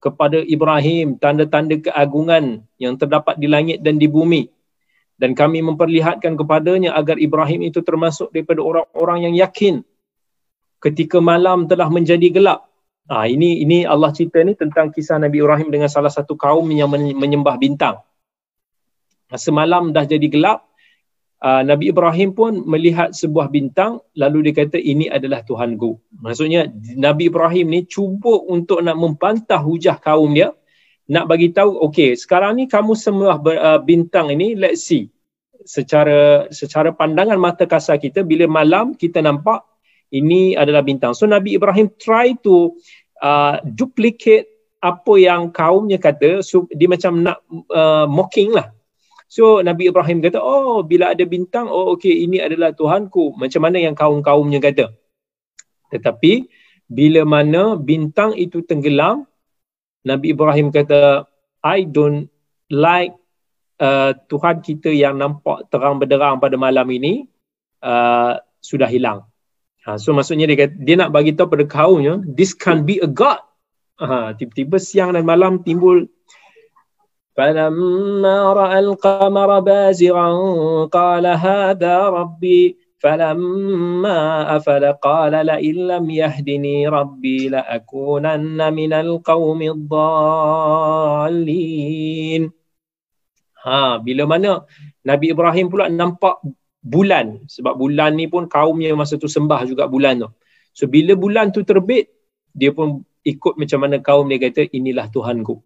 [0.00, 4.48] kepada Ibrahim tanda-tanda keagungan yang terdapat di langit dan di bumi
[5.20, 9.84] dan kami memperlihatkan kepadanya agar Ibrahim itu termasuk daripada orang-orang yang yakin
[10.80, 12.64] ketika malam telah menjadi gelap.
[13.12, 16.88] Ha, ini ini Allah cerita ni tentang kisah Nabi Ibrahim dengan salah satu kaum yang
[16.94, 18.00] menyembah bintang.
[19.28, 20.64] Masa malam dah jadi gelap,
[21.40, 25.98] uh, Nabi Ibrahim pun melihat sebuah bintang lalu dia kata ini adalah Tuhanku.
[26.20, 30.52] Maksudnya Nabi Ibrahim ni cuba untuk nak membantah hujah kaum dia
[31.10, 35.10] nak bagi tahu okey sekarang ni kamu semua uh, bintang ini let's see.
[35.60, 39.60] Secara secara pandangan mata kasar kita bila malam kita nampak
[40.08, 41.12] ini adalah bintang.
[41.12, 42.74] So Nabi Ibrahim try to
[43.20, 44.48] uh, duplicate
[44.80, 48.72] apa yang kaumnya kata so dia macam nak uh, mocking lah
[49.30, 53.78] so Nabi Ibrahim kata oh bila ada bintang oh okey ini adalah Tuhanku macam mana
[53.78, 54.90] yang kaum-kaumnya kata
[55.94, 56.50] tetapi
[56.90, 59.30] bila mana bintang itu tenggelam
[60.00, 61.28] Nabi Ibrahim kata,
[61.60, 62.32] I don't
[62.72, 63.12] like
[63.76, 67.28] uh, Tuhan kita yang nampak terang benderang pada malam ini
[67.84, 69.28] uh, sudah hilang.
[69.84, 73.08] Ha, so maksudnya dia, kata, dia nak bagi tahu pada kaumnya, this can be a
[73.08, 73.40] God.
[74.00, 76.08] Ha, tiba-tiba siang dan malam timbul
[77.39, 80.29] فلما رأى القمر بازغا
[80.85, 84.19] قال هذا ربي فلما
[84.57, 90.65] أفل قال لئن لم يهدني ربي لأكونن من القوم الضالين
[93.65, 94.61] Ha, bila mana
[95.01, 96.37] Nabi Ibrahim pula nampak
[96.85, 100.29] bulan sebab bulan ni pun kaumnya masa tu sembah juga bulan tu.
[100.77, 102.13] So bila bulan tu terbit
[102.53, 105.65] dia pun ikut macam mana kaum dia kata inilah Tuhanku.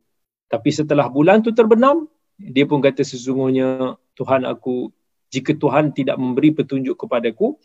[0.49, 2.09] Tapi setelah bulan tu terbenam
[2.39, 4.89] dia pun kata sesungguhnya Tuhan aku
[5.29, 7.59] jika Tuhan tidak memberi petunjuk kepadaku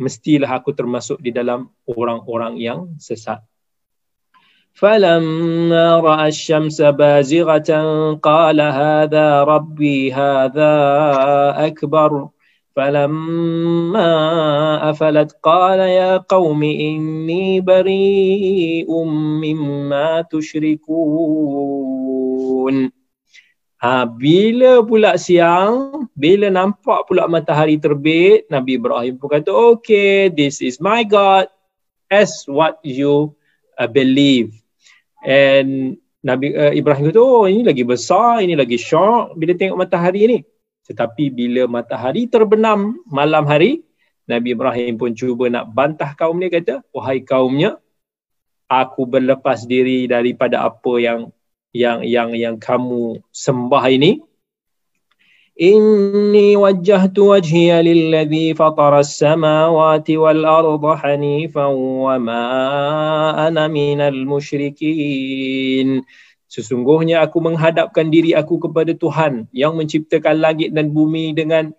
[0.00, 3.44] mestilah aku termasuk di dalam orang-orang yang sesat.
[4.70, 7.70] فلما راى الشمس بازغه
[8.22, 10.74] قال هذا ربي هذا
[11.66, 12.28] اكبر
[12.76, 14.10] فلما
[14.90, 19.04] افلت قال يا قوم اني بريء
[19.42, 22.13] مما تشركون
[23.85, 30.57] Ha, bila pula siang, bila nampak pula matahari terbit, Nabi Ibrahim pun kata, okay, this
[30.57, 31.45] is my God
[32.09, 33.37] as what you
[33.77, 34.57] uh, believe.
[35.21, 40.25] And Nabi uh, Ibrahim kata, oh ini lagi besar, ini lagi syok bila tengok matahari
[40.25, 40.39] ni.
[40.89, 43.85] Tetapi bila matahari terbenam malam hari,
[44.25, 47.77] Nabi Ibrahim pun cuba nak bantah kaum ni kata, wahai kaumnya,
[48.65, 51.29] aku berlepas diri daripada apa yang
[51.74, 54.22] yang yang yang kamu sembah ini.
[55.60, 62.44] إني وجهت وجهي للذي فطر السماوات والأرض حنيفا وما
[63.48, 65.88] أنا من المشركين
[66.50, 71.70] Sesungguhnya aku menghadapkan diri aku kepada Tuhan yang menciptakan langit dan bumi dengan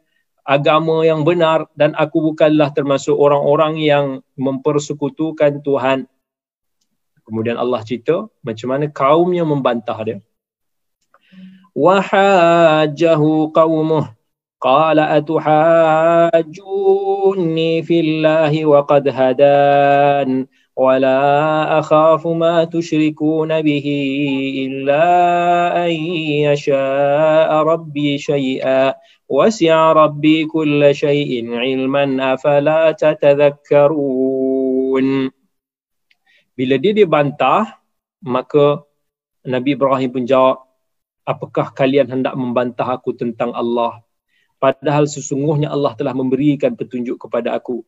[0.47, 6.07] agama yang benar dan aku bukanlah termasuk orang-orang yang mempersekutukan Tuhan.
[7.26, 10.18] Kemudian Allah cerita macam mana kaumnya membantah dia.
[11.76, 13.20] وحاجه
[13.52, 14.16] قومه
[14.60, 16.42] قال أتحاجوني
[17.82, 23.86] في الله وقد هدان ولا أخاف ما تشركون به
[24.66, 25.06] إلا
[25.86, 25.90] أن
[26.48, 28.94] يشاء ربي شيئا
[29.28, 34.26] وسع ربي كل شيء علما أفلا تتذكرون
[36.56, 37.76] Bila dia dibantah,
[38.24, 38.80] maka
[39.44, 40.64] Nabi Ibrahim pun jawab,
[41.28, 44.00] apakah kalian hendak membantah aku tentang Allah?
[44.56, 47.84] Padahal sesungguhnya Allah telah memberikan petunjuk kepada aku.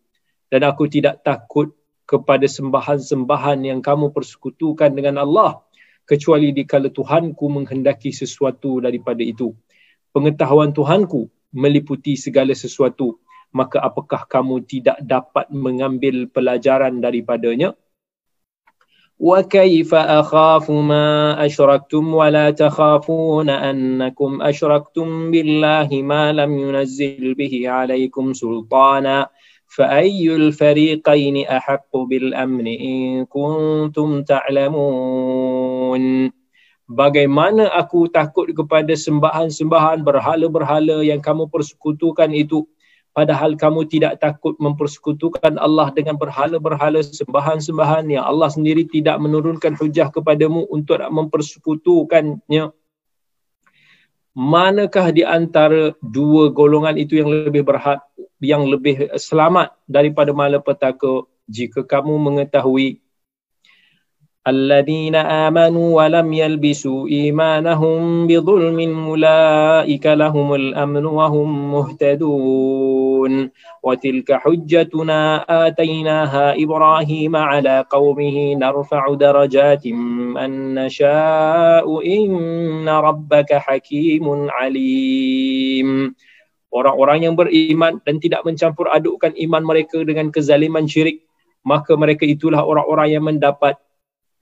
[0.53, 1.73] Dan aku tidak takut
[2.05, 5.65] kepada sembahan-sembahan yang kamu persekutukan dengan Allah
[6.05, 9.57] kecuali dikala Tuhanku menghendaki sesuatu daripada itu.
[10.13, 13.17] Pengetahuan Tuhanku meliputi segala sesuatu.
[13.49, 17.73] Maka apakah kamu tidak dapat mengambil pelajaran daripadanya
[19.20, 29.28] وكيف أخاف ما أشركتم ولا تخافون أنكم أشركتم بالله ما لم ينزل به عليكم سلطانا
[29.68, 36.04] فأي الفريقين أحق بالأمن إن كنتم تعلمون
[36.84, 42.68] Bagaimana aku takut kepada sembahan-sembahan berhala-berhala yang kamu persekutukan itu
[43.19, 50.15] padahal kamu tidak takut mempersekutukan Allah dengan berhala-berhala sembahan-sembahan yang Allah sendiri tidak menurunkan hujah
[50.15, 52.71] kepadamu untuk mempersekutukannya.
[54.39, 58.07] Manakah di antara dua golongan itu yang lebih berhak
[58.39, 61.27] yang lebih selamat daripada malapetaka?
[61.51, 63.03] Jika kamu mengetahui
[64.48, 73.34] الذين آمنوا ولم يلبسوا إيمانهم بظلم أولئك لهم الأمن وهم مهتدون
[73.84, 75.20] وتلك حجتنا
[75.68, 85.90] آتيناها إبراهيم على قومه نرفع درجات من نشاء إن ربك حكيم عليم
[86.74, 91.22] Orang-orang yang beriman dan tidak mencampur adukkan iman mereka dengan kezaliman syirik,
[91.62, 93.78] maka mereka itulah orang-orang yang mendapat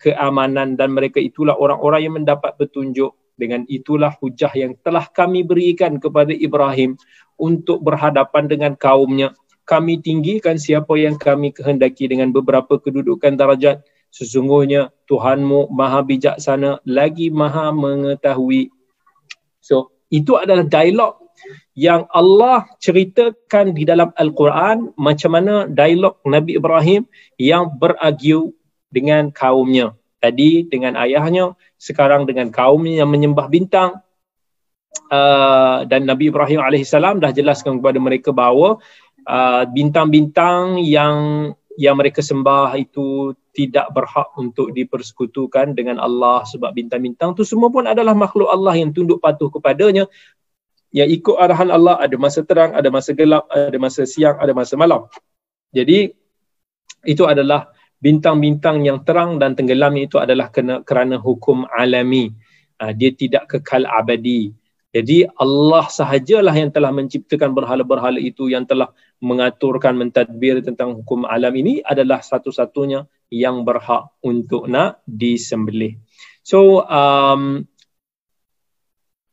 [0.01, 3.15] keamanan dan mereka itulah orang-orang yang mendapat petunjuk.
[3.37, 6.97] Dengan itulah hujah yang telah kami berikan kepada Ibrahim
[7.37, 9.37] untuk berhadapan dengan kaumnya.
[9.69, 17.29] Kami tinggikan siapa yang kami kehendaki dengan beberapa kedudukan darajat sesungguhnya Tuhanmu maha bijaksana lagi
[17.29, 18.73] maha mengetahui.
[19.61, 21.21] So itu adalah dialog
[21.77, 24.97] yang Allah ceritakan di dalam Al-Quran.
[24.97, 27.05] Macam mana dialog Nabi Ibrahim
[27.37, 28.57] yang beragiu
[28.91, 29.95] dengan kaumnya.
[30.19, 34.01] Tadi dengan ayahnya, sekarang dengan kaumnya yang menyembah bintang.
[35.13, 38.81] Uh, dan Nabi Ibrahim AS dah jelaskan kepada mereka bahawa
[39.29, 47.37] uh, bintang-bintang yang yang mereka sembah itu tidak berhak untuk dipersekutukan dengan Allah sebab bintang-bintang
[47.37, 50.09] tu semua pun adalah makhluk Allah yang tunduk patuh kepadanya
[50.97, 54.81] yang ikut arahan Allah ada masa terang, ada masa gelap, ada masa siang, ada masa
[54.81, 55.05] malam.
[55.77, 56.09] Jadi
[57.05, 57.69] itu adalah
[58.01, 62.33] bintang-bintang yang terang dan tenggelam itu adalah kena, kerana hukum alami.
[62.77, 64.53] Uh, dia tidak kekal abadi.
[64.97, 71.53] Jadi Allah sahajalah yang telah menciptakan berhala-berhala itu yang telah mengaturkan mentadbir tentang hukum alam
[71.53, 76.01] ini adalah satu-satunya yang berhak untuk nak disembelih.
[76.41, 77.69] So um,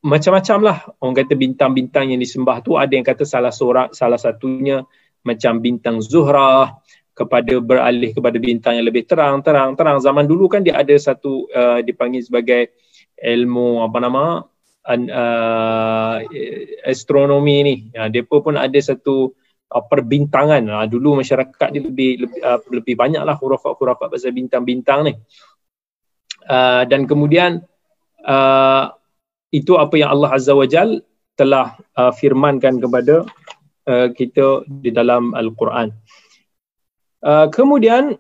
[0.04, 4.84] macam-macam lah orang kata bintang-bintang yang disembah tu ada yang kata salah seorang salah satunya
[5.24, 6.83] macam bintang Zuhrah
[7.14, 10.02] kepada beralih kepada bintang yang lebih terang terang terang.
[10.02, 12.74] Zaman dulu kan dia ada satu uh, dipanggil sebagai
[13.22, 14.24] ilmu apa nama
[14.90, 16.16] uh,
[16.84, 17.76] astronomi ni.
[17.94, 19.32] Ya, dia pun ada satu
[19.70, 20.66] uh, perbintangan.
[20.66, 25.14] Uh, dulu masyarakat dia lebih lebih, uh, lebih banyaklah huruf-huruf pasal bintang-bintang ni.
[26.44, 27.64] Uh, dan kemudian
[28.28, 28.92] uh,
[29.54, 31.00] itu apa yang Allah Azza wa Jal
[31.40, 33.24] telah uh, firmankan kepada
[33.88, 35.94] uh, kita di dalam Al-Quran.
[37.24, 38.20] Uh, kemudian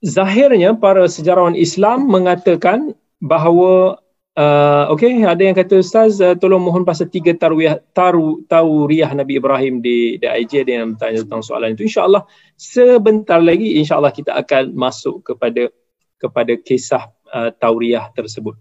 [0.00, 4.00] zahirnya para sejarawan Islam mengatakan bahawa
[4.32, 9.36] uh, okey ada yang kata ustaz uh, tolong mohon pasal tiga tarwiyah taru tauriyah Nabi
[9.36, 12.24] Ibrahim di di IG ada yang bertanya tentang soalan itu insyaallah
[12.56, 15.68] sebentar lagi insyaallah kita akan masuk kepada
[16.16, 18.56] kepada kisah uh, tauriyah tersebut.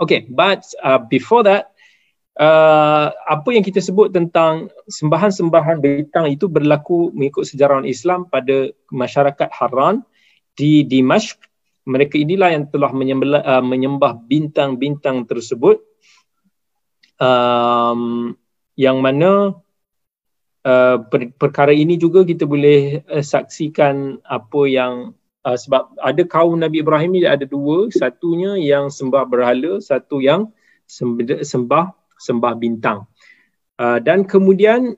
[0.00, 1.71] Okay, but uh, before that,
[2.38, 9.48] uh, apa yang kita sebut tentang sembahan-sembahan bintang itu berlaku mengikut sejarawan Islam pada masyarakat
[9.52, 10.06] Haran
[10.56, 11.36] di Dimashq.
[11.82, 15.82] Mereka inilah yang telah uh, menyembah bintang-bintang tersebut.
[17.18, 18.34] Um,
[18.74, 19.54] yang mana
[20.66, 25.14] uh, per- perkara ini juga kita boleh uh, saksikan apa yang
[25.46, 30.50] uh, sebab ada kaum Nabi Ibrahim ni ada dua satunya yang sembah berhala satu yang
[30.88, 33.10] sembah sembah bintang.
[33.74, 34.94] Uh, dan kemudian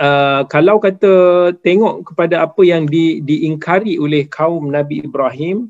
[0.00, 5.68] uh, kalau kata tengok kepada apa yang di, diingkari oleh kaum Nabi Ibrahim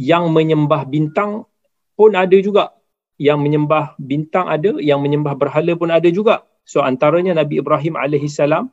[0.00, 1.44] yang menyembah bintang
[1.92, 2.72] pun ada juga.
[3.18, 6.46] Yang menyembah bintang ada yang menyembah berhala pun ada juga.
[6.62, 8.70] So antaranya Nabi Ibrahim alaihi salam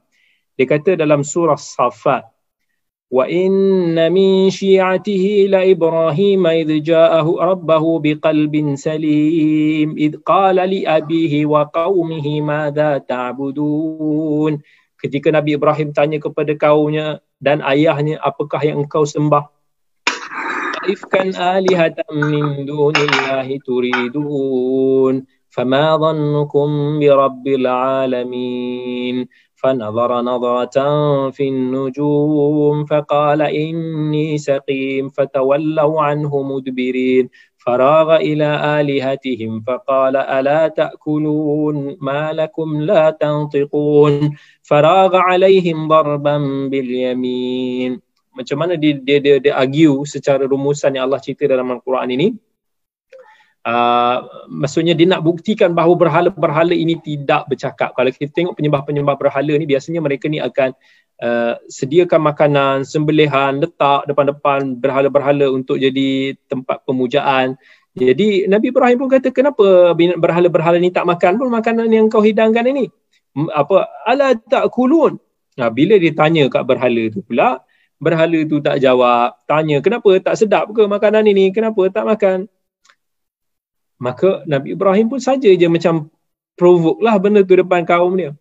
[0.56, 2.35] dia kata dalam surah Safat
[3.12, 14.54] وإن من شيعته لإبراهيم إذ جاءه ربه بقلب سليم إذ قال لأبيه وقومه ماذا تعبدون
[14.96, 19.54] ketika Nabi Ibrahim tanya kepada kaumnya dan ayahnya apakah yang engkau sembah
[20.90, 29.30] ifkan alihatan min dunillahi turidun fama dhannukum bi rabbil alamin
[29.65, 30.77] فنظر نظرة
[31.31, 37.29] في النجوم فقال إني سقيم فتولوا عنه مدبرين
[37.59, 44.31] فراغ إلى آلهتهم فقال ألا تأكلون ما لكم لا تنطقون
[44.63, 46.37] فراغ عليهم ضربا
[46.71, 52.15] باليمين macam mana dia, dia, dia, dia argue secara rumusan yang Allah cerita dalam Al-Quran
[52.15, 52.29] ini
[53.66, 57.98] Uh, maksudnya dia nak buktikan bahawa berhala-berhala ini tidak bercakap.
[57.98, 60.78] Kalau kita tengok penyembah-penyembah berhala ni biasanya mereka ni akan
[61.26, 67.58] uh, sediakan makanan, sembelihan, letak depan-depan berhala-berhala untuk jadi tempat pemujaan.
[67.98, 72.70] Jadi Nabi Ibrahim pun kata kenapa berhala-berhala ni tak makan pun makanan yang kau hidangkan
[72.70, 72.94] ini?
[73.50, 75.18] Apa ala tak kulun?
[75.56, 77.64] Nah, bila dia tanya kat berhala tu pula,
[77.98, 79.40] berhala tu tak jawab.
[79.48, 81.50] Tanya kenapa tak sedap ke makanan ini?
[81.56, 82.52] Kenapa tak makan?
[84.02, 86.12] Maka Nabi Ibrahim pun saja je macam
[86.60, 88.32] provoke lah benda tu depan kaum dia.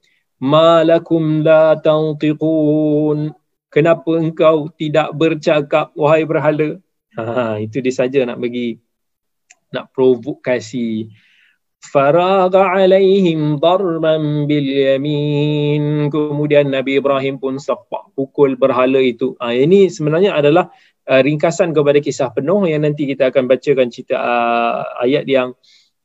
[0.43, 3.33] Malakum la tantiqun.
[3.71, 6.79] Kenapa engkau tidak bercakap wahai berhala?
[7.15, 8.79] Ha itu dia saja nak bagi
[9.75, 11.11] nak provokasi
[11.85, 16.09] faraga alaihim darban bil yamin.
[16.09, 19.37] Kemudian Nabi Ibrahim pun sepak pukul berhala itu.
[19.43, 20.73] Ha, ini sebenarnya adalah
[21.09, 25.55] uh, ringkasan kepada kisah penuh yang nanti kita akan bacakan cerita uh, ayat yang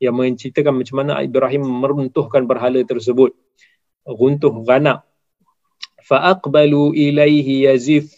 [0.00, 3.36] yang menceritakan macam mana Ibrahim meruntuhkan berhala tersebut.
[4.08, 5.04] Runtuh ghanak
[6.00, 8.16] fa aqbalu ilaihi yazifun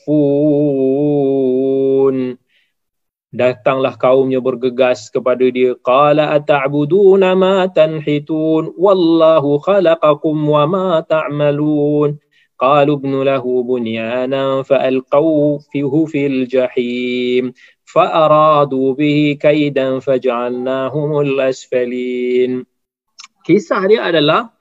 [3.35, 5.75] datanglah kaumnya bergegas kepada dia.
[5.81, 8.77] Qala ata'buduna ma tanhitun?
[8.79, 12.23] Wallahu khalaqakum wa ma ta'malun
[12.62, 17.54] قالوا ابن له بنيانا فألقوا فيه في الجحيم
[17.86, 22.66] فأرادوا به كيدا فجعلناهم الأسفلين
[23.48, 24.52] Kisah dia adalah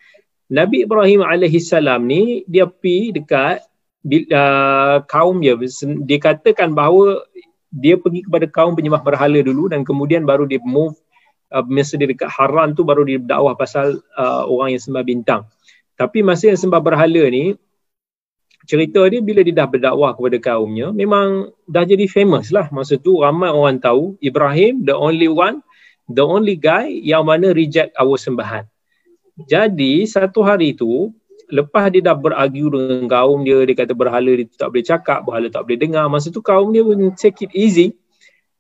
[0.47, 3.67] Nabi Ibrahim alaihi salam ni dia pi dekat
[4.31, 5.59] uh, kaum dia
[6.07, 7.27] dikatakan bahawa
[7.75, 10.95] dia pergi kepada kaum penyembah berhala dulu dan kemudian baru dia move
[11.51, 15.43] uh, masa dia dekat Haran tu baru dia dakwah pasal uh, orang yang sembah bintang.
[15.99, 17.59] Tapi masa yang sembah berhala ni
[18.70, 22.70] cerita dia bila dia dah berdakwah kepada kaumnya memang dah jadi famous lah.
[22.70, 25.66] Masa tu ramai orang tahu Ibrahim the only one
[26.12, 28.68] the only guy yang mana reject our sembahan.
[29.50, 31.10] Jadi satu hari tu
[31.50, 35.48] lepas dia dah beragu dengan kaum dia dia kata berhala dia tak boleh cakap berhala
[35.50, 36.06] tak boleh dengar.
[36.12, 37.98] Masa tu kaum dia pun take it easy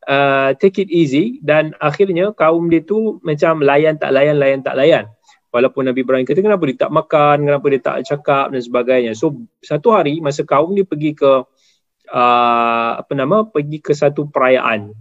[0.09, 1.37] uh, take it easy.
[1.45, 5.05] Dan akhirnya kaum dia tu macam layan tak layan layan tak layan
[5.51, 9.11] walaupun Nabi Ibrahim kata kenapa dia tak makan, kenapa dia tak cakap dan sebagainya.
[9.13, 11.31] So satu hari masa kaum dia pergi ke
[12.11, 14.95] uh, apa nama pergi ke satu perayaan.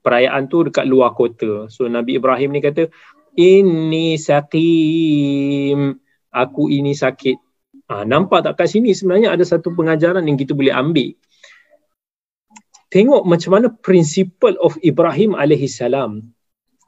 [0.00, 1.66] Perayaan tu dekat luar kota.
[1.66, 2.86] So Nabi Ibrahim ni kata
[3.36, 5.98] ini sakim
[6.30, 7.36] aku ini sakit.
[7.86, 11.14] Ha, nampak tak kat sini sebenarnya ada satu pengajaran yang kita boleh ambil.
[12.90, 16.35] Tengok macam mana principle of Ibrahim alaihi salam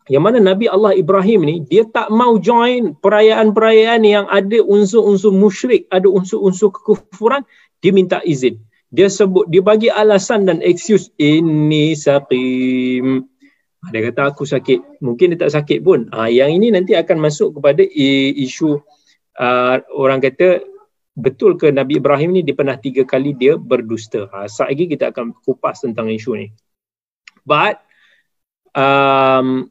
[0.09, 5.84] yang mana Nabi Allah Ibrahim ni dia tak mau join perayaan-perayaan yang ada unsur-unsur musyrik,
[5.92, 7.44] ada unsur-unsur kekufuran,
[7.84, 8.56] dia minta izin.
[8.88, 13.28] Dia sebut, dia bagi alasan dan excuse ini saqim.
[13.92, 15.04] Dia kata aku sakit.
[15.04, 16.09] Mungkin dia tak sakit pun.
[16.11, 18.80] Ha, yang ini nanti akan masuk kepada isu
[19.38, 20.64] uh, orang kata
[21.18, 24.24] betul ke Nabi Ibrahim ni dia pernah tiga kali dia berdusta.
[24.32, 26.48] Ha, saat lagi kita akan kupas tentang isu ni.
[27.44, 27.84] But
[28.72, 29.68] um,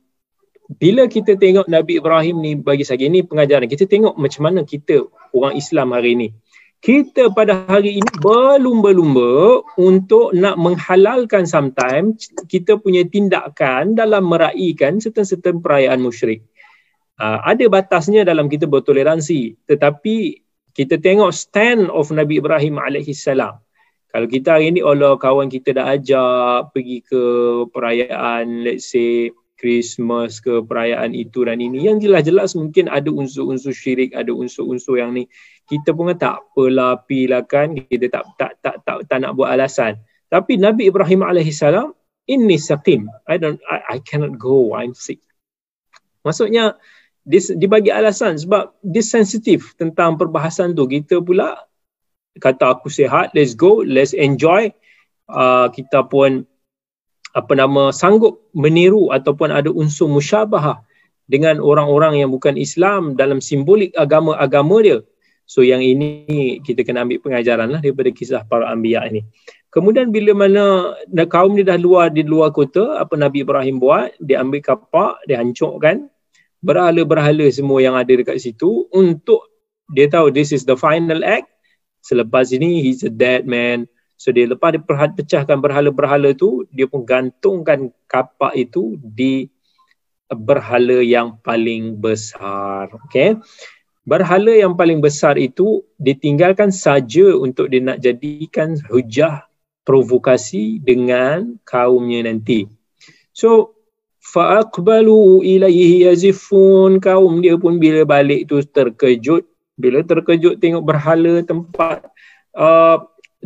[0.67, 5.07] bila kita tengok Nabi Ibrahim ni bagi saya ini pengajaran kita tengok macam mana kita
[5.31, 6.27] orang Islam hari ini
[6.77, 15.57] kita pada hari ini berlumba-lumba untuk nak menghalalkan sometimes kita punya tindakan dalam meraihkan certain-certain
[15.57, 16.45] perayaan musyrik.
[17.17, 20.45] Uh, ada batasnya dalam kita bertoleransi tetapi
[20.77, 23.57] kita tengok stand of Nabi Ibrahim alaihi salam.
[24.13, 27.21] Kalau kita hari ini Allah kawan kita dah ajak pergi ke
[27.73, 31.81] perayaan let's say Christmas ke perayaan itu dan ini.
[31.81, 35.25] Yang jelas-jelas mungkin ada unsur-unsur syirik ada unsur-unsur yang ni.
[35.65, 37.73] Kita pun tak apalah pilah kan.
[37.73, 39.97] Kita tak tak tak tak, tak nak buat alasan.
[40.29, 41.97] Tapi Nabi Ibrahim alaihi salam
[42.29, 43.09] inni saqim.
[43.25, 45.19] I don't I, I cannot go i'm sick.
[46.21, 46.77] Maksudnya
[47.27, 50.85] dia, dia bagi alasan sebab dia sensitif tentang perbahasan tu.
[50.85, 51.65] Kita pula
[52.37, 54.69] kata aku sihat let's go let's enjoy.
[55.27, 56.47] Uh, kita pun
[57.37, 60.81] apa nama sanggup meniru ataupun ada unsur musyabahah
[61.29, 64.99] dengan orang-orang yang bukan Islam dalam simbolik agama-agama dia.
[65.45, 69.21] So yang ini kita kena ambil pengajaran lah daripada kisah para anbiya ini.
[69.71, 70.97] Kemudian bila mana
[71.29, 74.17] kaum ni dah luar di luar kota, apa Nabi Ibrahim buat?
[74.17, 76.09] Dia ambil kapak, dia hancurkan
[76.65, 79.45] berhala-berhala semua yang ada dekat situ untuk
[79.93, 81.47] dia tahu this is the final act.
[82.03, 83.87] Selepas ini he's a dead man.
[84.17, 89.45] So dia lepas dia pecahkan berhala-berhala tu, dia pun gantungkan kapak itu di
[90.27, 92.89] berhala yang paling besar.
[93.07, 93.37] Okay.
[94.07, 99.45] Berhala yang paling besar itu ditinggalkan saja untuk dia nak jadikan hujah
[99.83, 102.67] provokasi dengan kaumnya nanti.
[103.31, 103.77] So
[104.19, 109.47] faqbalu ilaihi yazifun kaum dia pun bila balik tu terkejut
[109.79, 112.03] bila terkejut tengok berhala tempat
[112.57, 112.97] uh,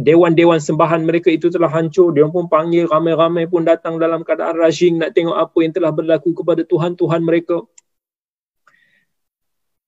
[0.01, 2.11] dewan-dewan sembahan mereka itu telah hancur.
[2.11, 6.33] Dia pun panggil ramai-ramai pun datang dalam keadaan rushing nak tengok apa yang telah berlaku
[6.33, 7.61] kepada tuhan-tuhan mereka.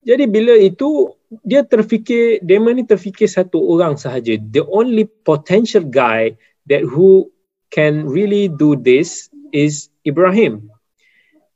[0.04, 4.36] Jadi bila itu dia terfikir Damon ni terfikir satu orang sahaja.
[4.38, 6.36] The only potential guy
[6.68, 7.32] that who
[7.74, 10.70] can really do this is Ibrahim.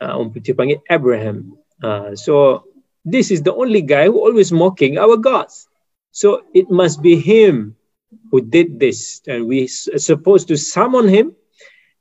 [0.02, 1.54] Uh, putih panggil Abraham.
[1.78, 2.66] Uh, so
[3.06, 5.70] this is the only guy who always mocking our gods.
[6.10, 7.77] So it must be him
[8.30, 11.36] who did this and we are supposed to summon him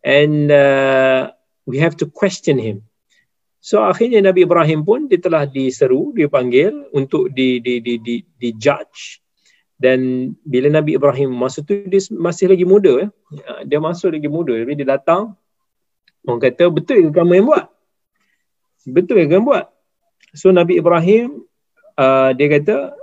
[0.03, 1.31] and uh,
[1.67, 2.87] we have to question him.
[3.59, 8.15] So akhirnya Nabi Ibrahim pun dia telah diseru dia panggil untuk di di di di,
[8.23, 9.19] di judge.
[9.77, 13.09] Dan bila Nabi Ibrahim masa tu dia masih lagi muda eh.
[13.67, 14.55] dia masuk lagi muda.
[14.55, 15.35] Tapi dia datang
[16.23, 17.65] orang kata betul ke kamu yang buat?
[18.87, 19.67] Betul ke kamu buat?
[20.31, 21.43] So Nabi Ibrahim
[21.99, 22.95] uh, dia kata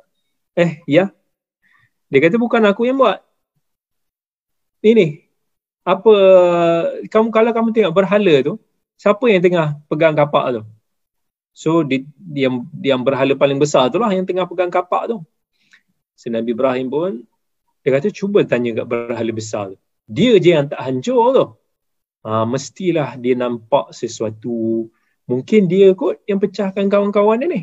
[0.57, 1.13] eh ya
[2.11, 3.19] dia kata bukan aku yang buat.
[4.85, 5.25] Ini
[5.85, 6.15] apa
[7.09, 8.61] kamu kalau kamu tengok berhala tu,
[8.97, 10.63] siapa yang tengah pegang kapak tu?
[11.55, 15.25] So di, yang yang berhala paling besar tu lah yang tengah pegang kapak tu.
[16.15, 17.13] So, Nabi Ibrahim pun
[17.83, 19.77] dia kata cuba tanya kat berhala besar tu.
[20.09, 21.47] Dia je yang tak hancur tu.
[22.25, 24.89] Ha, mestilah dia nampak sesuatu.
[25.29, 27.63] Mungkin dia kot yang pecahkan kawan-kawan dia ni.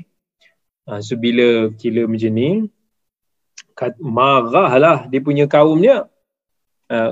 [0.86, 2.70] Ha, so bila kira macam ni,
[3.98, 6.06] marahlah dia punya kaumnya
[6.92, 7.12] uh,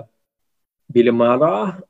[0.90, 1.82] bila marah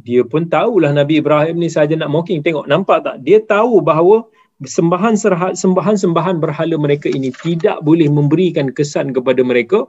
[0.00, 4.24] dia pun tahulah Nabi Ibrahim ni saja nak mocking tengok nampak tak dia tahu bahawa
[4.64, 5.16] sembahan
[5.56, 9.88] sembahan sembahan berhala mereka ini tidak boleh memberikan kesan kepada mereka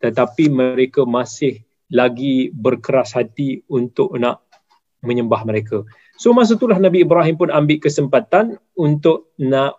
[0.00, 1.62] tetapi mereka masih
[1.92, 4.40] lagi berkeras hati untuk nak
[5.04, 5.84] menyembah mereka.
[6.16, 9.78] So masa itulah Nabi Ibrahim pun ambil kesempatan untuk nak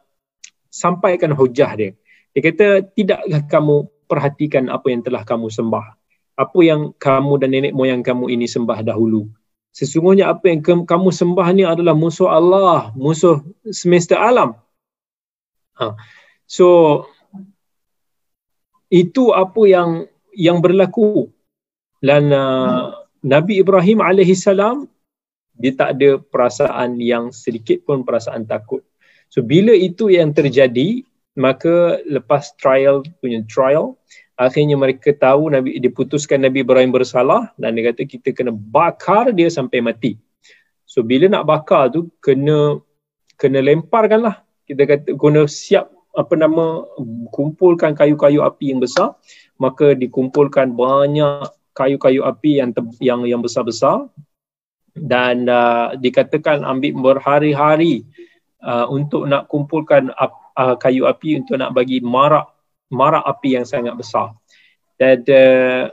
[0.69, 1.91] sampaikan hujah dia.
[2.33, 2.67] Dia kata,
[2.97, 3.75] tidakkah kamu
[4.09, 5.97] perhatikan apa yang telah kamu sembah?
[6.33, 9.29] Apa yang kamu dan nenek moyang kamu ini sembah dahulu?
[9.73, 14.57] Sesungguhnya apa yang kamu sembah ni adalah musuh Allah, musuh semesta alam.
[15.77, 15.97] Ha.
[16.45, 17.01] So,
[18.93, 19.89] itu apa yang
[20.37, 21.33] yang berlaku.
[22.03, 22.93] Dan uh,
[23.25, 24.85] Nabi Ibrahim alaihissalam
[25.57, 28.81] dia tak ada perasaan yang sedikit pun perasaan takut.
[29.29, 33.97] So bila itu yang terjadi, maka lepas trial punya trial,
[34.37, 39.49] akhirnya mereka tahu Nabi diputuskan Nabi Ibrahim bersalah dan dia kata kita kena bakar dia
[39.49, 40.17] sampai mati.
[40.85, 42.81] So bila nak bakar tu kena
[43.37, 44.45] kena lemparkanlah.
[44.63, 46.85] Kita kata kena siap apa nama
[47.33, 49.17] kumpulkan kayu-kayu api yang besar
[49.57, 52.69] maka dikumpulkan banyak kayu-kayu api yang
[53.01, 54.13] yang yang besar-besar
[54.93, 58.05] dan uh, dikatakan ambil berhari-hari
[58.61, 62.49] uh, untuk nak kumpulkan ap, uh, kayu api untuk nak bagi marak
[62.93, 64.37] marak api yang sangat besar.
[65.01, 65.89] Dan uh,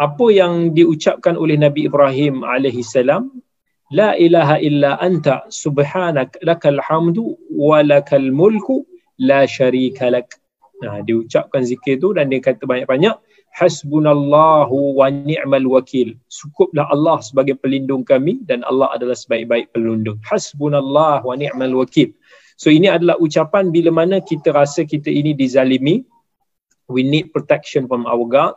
[0.00, 3.32] apa yang diucapkan oleh Nabi Ibrahim alaihi salam
[3.92, 8.88] la ilaha illa anta subhanak lakal hamdu wa lakal mulku
[9.20, 10.40] la syarika lak.
[10.82, 13.14] Nah, diucapkan zikir tu dan dia kata banyak-banyak
[13.52, 16.16] hasbunallahu wa ni'mal wakil.
[16.26, 20.18] Cukuplah Allah sebagai pelindung kami dan Allah adalah sebaik-baik pelindung.
[20.24, 22.16] Hasbunallahu wa ni'mal wakil.
[22.62, 26.06] So ini adalah ucapan bila mana kita rasa kita ini dizalimi.
[26.86, 28.54] We need protection from our God.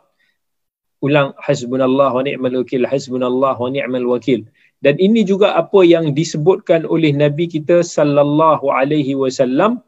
[1.02, 2.86] Ulang hasbunallahu wa ni'mal wakil.
[2.86, 4.46] Hasbunallahu wa ni'mal wakil.
[4.78, 9.82] Dan ini juga apa yang disebutkan oleh Nabi kita sallallahu alaihi wasallam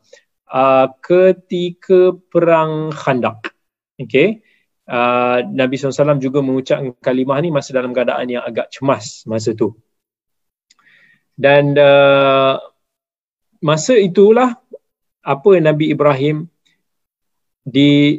[0.50, 3.54] uh, ketika perang Khandaq.
[4.02, 4.42] Okay
[4.88, 9.76] uh, Nabi SAW juga mengucapkan kalimah ni masa dalam keadaan yang agak cemas masa tu.
[11.38, 12.58] Dan uh,
[13.64, 14.56] masa itulah
[15.22, 16.46] apa Nabi Ibrahim
[17.68, 18.16] di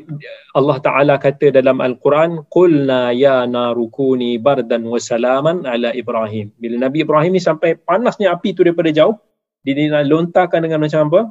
[0.54, 6.54] Allah Taala kata dalam Al-Quran qulna ya narukuni bardan wa salaman ala Ibrahim.
[6.54, 9.18] Bila Nabi Ibrahim ni sampai panasnya api tu daripada jauh,
[9.66, 11.22] dia nak lontarkan dengan macam apa?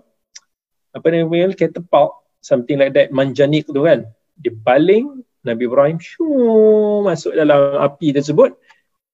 [0.99, 4.03] Apa ni panggil catapult, something like that, manjanik tu kan.
[4.35, 8.59] Dia baling Nabi Ibrahim syuh, masuk dalam api tersebut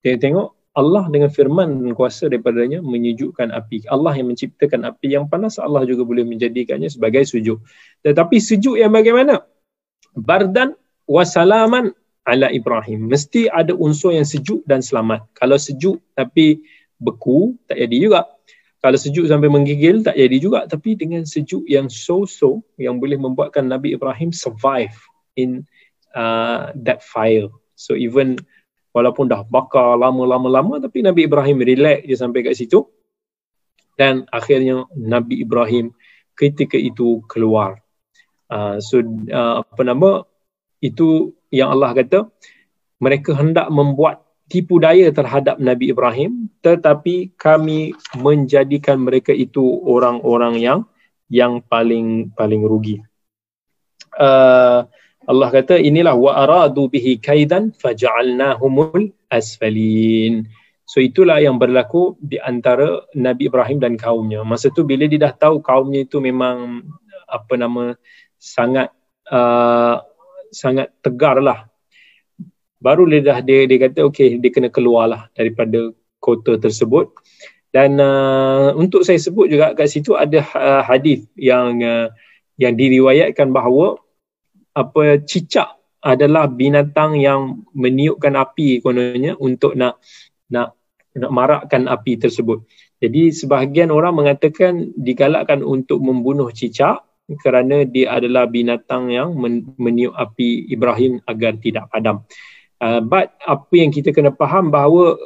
[0.04, 3.86] dia tengok Allah dengan firman dan kuasa daripadanya menyejukkan api.
[3.86, 7.62] Allah yang menciptakan api yang panas, Allah juga boleh menjadikannya sebagai sejuk.
[8.02, 9.46] Tetapi sejuk yang bagaimana?
[10.18, 10.74] Bardan
[11.06, 11.94] wasalaman
[12.26, 13.06] ala Ibrahim.
[13.06, 15.22] Mesti ada unsur yang sejuk dan selamat.
[15.38, 16.66] Kalau sejuk tapi
[16.98, 18.20] beku, tak jadi juga.
[18.82, 20.66] Kalau sejuk sampai menggigil, tak jadi juga.
[20.66, 24.92] Tapi dengan sejuk yang so-so, yang boleh membuatkan Nabi Ibrahim survive
[25.38, 25.64] in
[26.18, 27.48] uh, that fire.
[27.78, 28.42] So even
[28.94, 32.86] walaupun dah bakar lama-lama-lama tapi Nabi Ibrahim relax je sampai kat situ.
[33.94, 35.94] Dan akhirnya Nabi Ibrahim
[36.38, 37.82] ketika itu keluar.
[38.50, 40.22] Uh, so uh, apa nama
[40.78, 42.30] itu yang Allah kata
[43.02, 50.80] mereka hendak membuat tipu daya terhadap Nabi Ibrahim tetapi kami menjadikan mereka itu orang-orang yang
[51.32, 53.00] yang paling paling rugi.
[54.14, 54.86] Uh,
[55.24, 60.44] Allah kata inilah wa aradu bihi kaidan faja'alnahumul asfalin.
[60.84, 64.44] So itulah yang berlaku di antara Nabi Ibrahim dan kaumnya.
[64.44, 66.84] Masa tu bila dia dah tahu kaumnya itu memang
[67.24, 67.96] apa nama
[68.36, 68.92] sangat
[69.32, 70.04] uh,
[70.52, 71.64] sangat tegar lah.
[72.84, 75.88] Baru dia dah dia, dia kata okey dia kena keluarlah daripada
[76.20, 77.16] kota tersebut.
[77.72, 82.12] Dan uh, untuk saya sebut juga kat situ ada uh, hadis yang uh,
[82.60, 83.98] yang diriwayatkan bahawa
[84.74, 90.02] apa cicak adalah binatang yang meniupkan api kononnya untuk nak
[90.52, 90.76] nak
[91.14, 92.66] nak marakkan api tersebut.
[93.00, 97.06] Jadi sebahagian orang mengatakan digalakkan untuk membunuh cicak
[97.40, 99.32] kerana dia adalah binatang yang
[99.80, 102.26] meniup api Ibrahim agar tidak padam.
[102.82, 105.16] Uh, but apa yang kita kena faham bahawa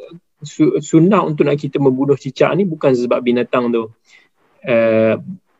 [0.78, 3.90] sunnah untuk nak kita membunuh cicak ni bukan sebab binatang tu
[4.62, 5.14] uh,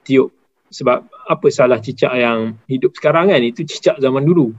[0.06, 0.37] tiup
[0.68, 3.40] sebab apa salah cicak yang hidup sekarang kan?
[3.44, 4.52] Itu cicak zaman dulu.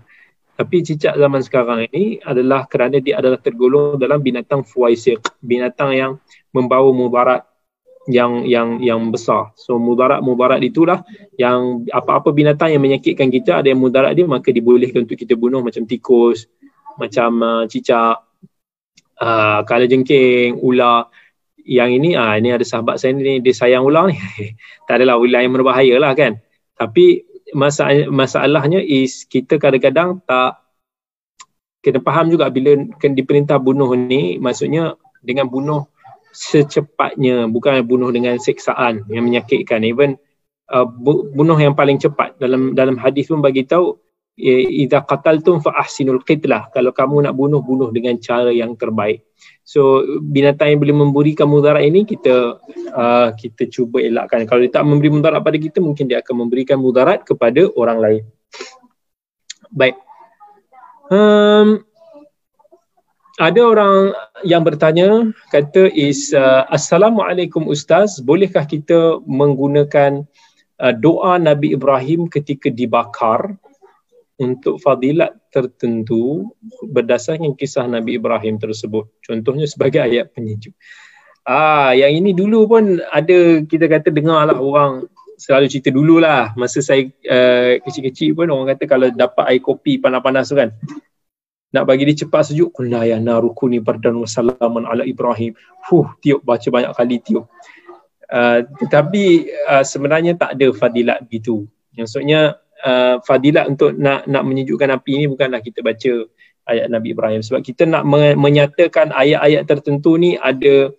[0.60, 6.12] Tapi cicak zaman sekarang ini adalah kerana dia adalah tergolong dalam binatang fuaisiq binatang yang
[6.52, 7.48] membawa mudarat
[8.12, 9.56] yang yang yang besar.
[9.56, 11.08] So mudarat mudarat itulah
[11.40, 15.64] yang apa-apa binatang yang menyakitkan kita ada yang mudarat dia maka dibolehkan untuk kita bunuh.
[15.64, 16.52] Macam tikus
[17.00, 18.20] macam uh, cicak
[19.24, 21.08] uh, kala jengking, ular
[21.66, 24.18] yang ini ah ini ada sahabat saya ni dia sayang ular ni.
[24.88, 26.40] tak adalah ular yang berbahaya lah kan.
[26.76, 30.62] Tapi masalah masalahnya is kita kadang-kadang tak
[31.80, 35.88] kena faham juga bila kena diperintah bunuh ni maksudnya dengan bunuh
[36.30, 40.20] secepatnya bukan bunuh dengan seksaan yang menyakitkan even
[40.70, 40.86] uh,
[41.34, 43.98] bunuh yang paling cepat dalam dalam hadis pun bagi tahu
[44.40, 46.72] idza qataltum fa ahsinul qitlah.
[46.72, 49.28] Kalau kamu nak bunuh bunuh dengan cara yang terbaik.
[49.68, 52.58] So binatang yang boleh memberikan mudarat ini kita
[52.96, 54.48] uh, kita cuba elakkan.
[54.48, 58.24] Kalau dia tak memberi mudarat pada kita mungkin dia akan memberikan mudarat kepada orang lain.
[59.70, 60.00] Baik.
[61.12, 61.84] Um,
[63.40, 64.12] ada orang
[64.44, 68.20] yang bertanya kata is uh, assalamualaikum ustaz.
[68.20, 70.28] Bolehkah kita menggunakan
[70.82, 73.56] uh, doa Nabi Ibrahim ketika dibakar
[74.40, 76.56] untuk fadilat tertentu
[76.88, 79.12] berdasarkan kisah Nabi Ibrahim tersebut.
[79.20, 80.72] Contohnya sebagai ayat penyejuk.
[81.44, 85.10] Ah, yang ini dulu pun ada kita kata dengar lah orang
[85.40, 90.52] selalu cerita dululah masa saya uh, kecil-kecil pun orang kata kalau dapat air kopi panas-panas
[90.52, 90.76] tu kan
[91.72, 95.54] nak bagi dia cepat sejuk kunna ya narukuni bardan wa salaman ala Ibrahim.
[95.86, 97.46] Fuh, tiup baca banyak kali tiup.
[98.30, 101.70] Uh, tetapi uh, sebenarnya tak ada fadilat begitu.
[101.94, 106.28] Maksudnya uh, fadilat untuk nak nak menyejukkan api ini bukanlah kita baca
[106.70, 108.06] ayat Nabi Ibrahim sebab kita nak
[108.38, 110.94] menyatakan ayat-ayat tertentu ni ada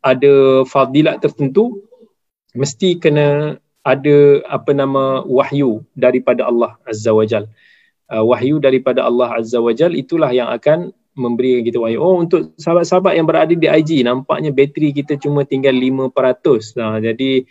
[0.00, 1.84] ada fadilat tertentu
[2.56, 4.16] mesti kena ada
[4.48, 7.48] apa nama wahyu daripada Allah Azza wa Jal.
[8.10, 12.00] Uh, wahyu daripada Allah Azza wa Jal itulah yang akan memberi kita wahyu.
[12.00, 16.12] Oh untuk sahabat-sahabat yang berada di IG nampaknya bateri kita cuma tinggal 5%.
[16.80, 17.44] Nah, jadi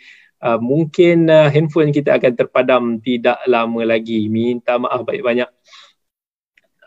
[0.44, 4.26] uh, mungkin uh, handphone kita akan terpadam tidak lama lagi.
[4.26, 5.48] Minta maaf banyak-banyak.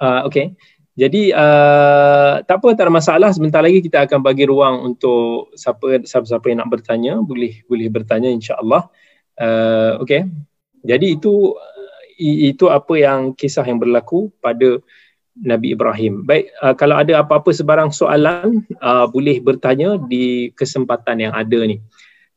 [0.02, 0.58] Uh, okay.
[0.94, 6.06] Jadi uh, tak apa tak ada masalah sebentar lagi kita akan bagi ruang untuk siapa
[6.06, 8.94] siapa yang nak bertanya boleh boleh bertanya insya-Allah.
[9.34, 10.30] Uh, okay.
[10.86, 11.58] Jadi itu
[12.22, 14.78] itu apa yang kisah yang berlaku pada
[15.34, 16.30] Nabi Ibrahim.
[16.30, 21.82] Baik, uh, kalau ada apa-apa sebarang soalan uh, boleh bertanya di kesempatan yang ada ni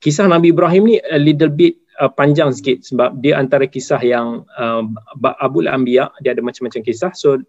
[0.01, 4.45] kisah Nabi Ibrahim ni a little bit uh, panjang sikit sebab dia antara kisah yang
[4.57, 4.85] uh,
[5.41, 7.13] Abul Anbiya dia ada macam-macam kisah.
[7.17, 7.41] So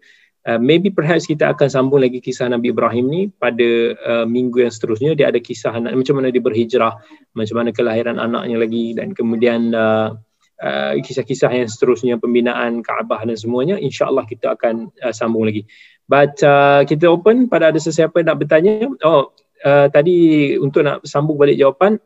[0.48, 4.72] uh, maybe perhaps kita akan sambung lagi kisah Nabi Ibrahim ni pada uh, minggu yang
[4.72, 5.12] seterusnya.
[5.12, 6.96] Dia ada kisah anak, macam mana dia berhijrah
[7.36, 10.16] macam mana kelahiran anaknya lagi dan kemudian uh,
[10.64, 15.68] uh, kisah-kisah yang seterusnya pembinaan Kaabah dan semuanya insyaallah kita akan uh, sambung lagi.
[16.08, 18.88] But uh, kita open pada ada sesiapa nak bertanya.
[19.04, 21.98] Oh uh, tadi untuk nak sambung balik jawapan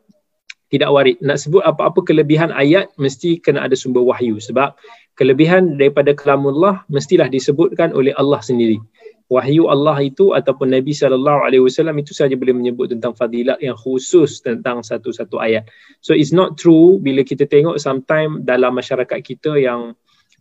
[0.73, 1.21] tidak warid.
[1.21, 4.73] Nak sebut apa-apa kelebihan ayat mesti kena ada sumber wahyu sebab
[5.13, 8.81] kelebihan daripada kalamullah mestilah disebutkan oleh Allah sendiri.
[9.29, 13.77] Wahyu Allah itu ataupun Nabi sallallahu alaihi wasallam itu saja boleh menyebut tentang fadilat yang
[13.77, 15.69] khusus tentang satu-satu ayat.
[16.01, 19.93] So it's not true bila kita tengok sometimes dalam masyarakat kita yang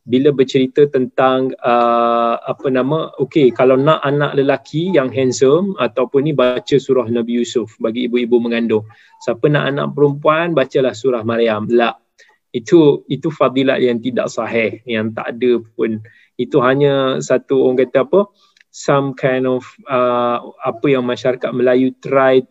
[0.03, 6.35] bila bercerita tentang uh, apa nama okey kalau nak anak lelaki yang handsome ataupun ni
[6.35, 8.83] baca surah Nabi Yusuf bagi ibu-ibu mengandung.
[9.23, 11.71] Siapa nak anak perempuan bacalah surah Maryam.
[11.71, 11.95] La.
[12.51, 16.03] Itu itu fadilat yang tidak sahih yang tak ada pun.
[16.35, 18.21] Itu hanya satu orang kata apa?
[18.75, 22.43] Some kind of uh, apa yang masyarakat Melayu try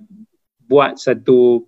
[0.72, 1.68] buat satu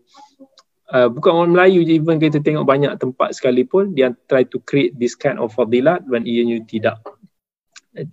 [0.94, 4.94] uh, bukan orang Melayu je even kita tengok banyak tempat sekalipun dia try to create
[5.02, 7.02] this kind of fadilat when ianya tidak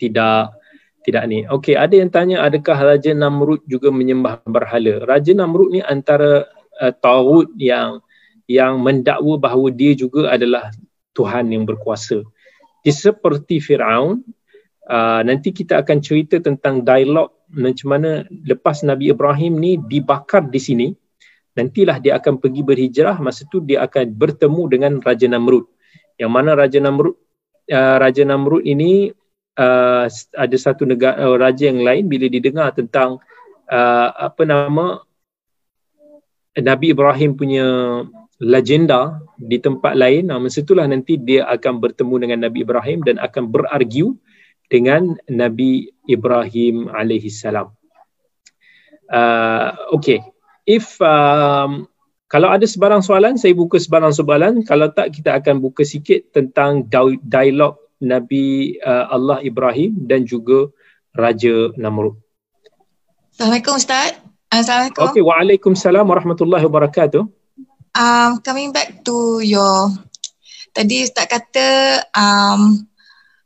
[0.00, 0.56] tidak
[1.00, 1.48] tidak ni.
[1.48, 5.04] Okey, ada yang tanya adakah Raja Namrud juga menyembah berhala?
[5.08, 6.44] Raja Namrud ni antara
[6.80, 8.04] uh, taut yang
[8.50, 10.68] yang mendakwa bahawa dia juga adalah
[11.16, 12.20] Tuhan yang berkuasa.
[12.84, 14.24] Dia seperti Firaun.
[14.90, 20.58] Uh, nanti kita akan cerita tentang dialog macam mana lepas Nabi Ibrahim ni dibakar di
[20.58, 20.86] sini
[21.54, 23.16] nantilah dia akan pergi berhijrah.
[23.18, 25.66] Masa tu dia akan bertemu dengan Raja Namrud.
[26.20, 27.16] Yang mana Raja Namrud
[27.72, 29.10] uh, Raja Namrud ini
[29.58, 33.18] uh, ada satu negara uh, raja yang lain bila didengar tentang
[33.70, 35.00] uh, apa nama
[36.60, 37.66] Nabi Ibrahim punya
[38.40, 40.28] legenda di tempat lain.
[40.28, 44.18] Uh, masa itulah nanti dia akan bertemu dengan Nabi Ibrahim dan akan berargu
[44.70, 47.74] dengan Nabi Ibrahim alaihi salam
[49.10, 50.22] uh, okey
[50.66, 51.86] if um,
[52.30, 56.86] kalau ada sebarang soalan saya buka sebarang soalan kalau tak kita akan buka sikit tentang
[57.26, 60.70] dialog Nabi uh, Allah Ibrahim dan juga
[61.12, 62.16] Raja Namrud.
[63.34, 64.16] Assalamualaikum Ustaz.
[64.50, 65.04] Assalamualaikum.
[65.10, 67.22] Okay, waalaikumsalam warahmatullahi wabarakatuh.
[67.90, 69.90] Um, coming back to your
[70.70, 72.86] tadi Ustaz kata um,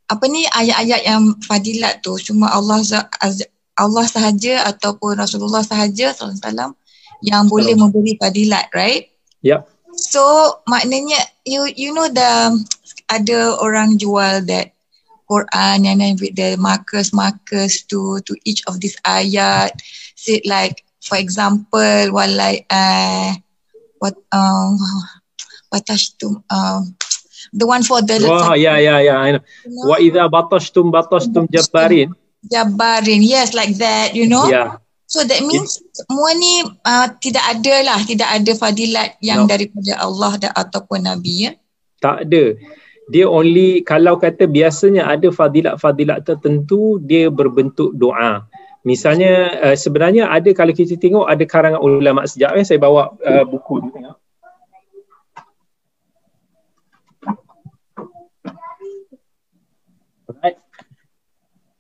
[0.05, 2.85] apa ni ayat-ayat yang fadilat tu cuma Allah
[3.75, 6.77] Allah sahaja ataupun Rasulullah sahaja SAW
[7.25, 9.09] yang boleh memberi fadilat, right?
[9.41, 9.65] Yep.
[9.97, 10.21] So
[10.69, 11.17] maknanya
[11.49, 12.53] you you know the
[13.09, 14.77] ada orang jual that
[15.25, 19.73] Quran and then with the markers markers to to each of this ayat.
[20.15, 23.33] Say like for example, walai uh,
[24.01, 24.77] what um
[25.73, 26.93] batashtum um
[27.53, 29.17] the one for the Wah, ya ya ya.
[29.21, 29.43] I know.
[29.89, 32.13] Wa idza batashtum batashtum jabbarin.
[32.45, 34.45] Jabarin, yes, like that, you know.
[34.53, 34.84] Ya.
[35.05, 39.51] So that means semua ni uh, tidak ada lah, tidak ada fadilat yang No.
[39.53, 41.53] daripada Allah dan ataupun Nabi ya.
[42.01, 42.57] Tak ada.
[43.13, 48.49] Dia only kalau kata biasanya ada fadilat-fadilat tertentu dia berbentuk doa.
[48.85, 53.45] Misalnya uh, sebenarnya ada kalau kita tengok ada karangan ulama sejak eh saya bawa uh,
[53.45, 54.24] buku ni tengok.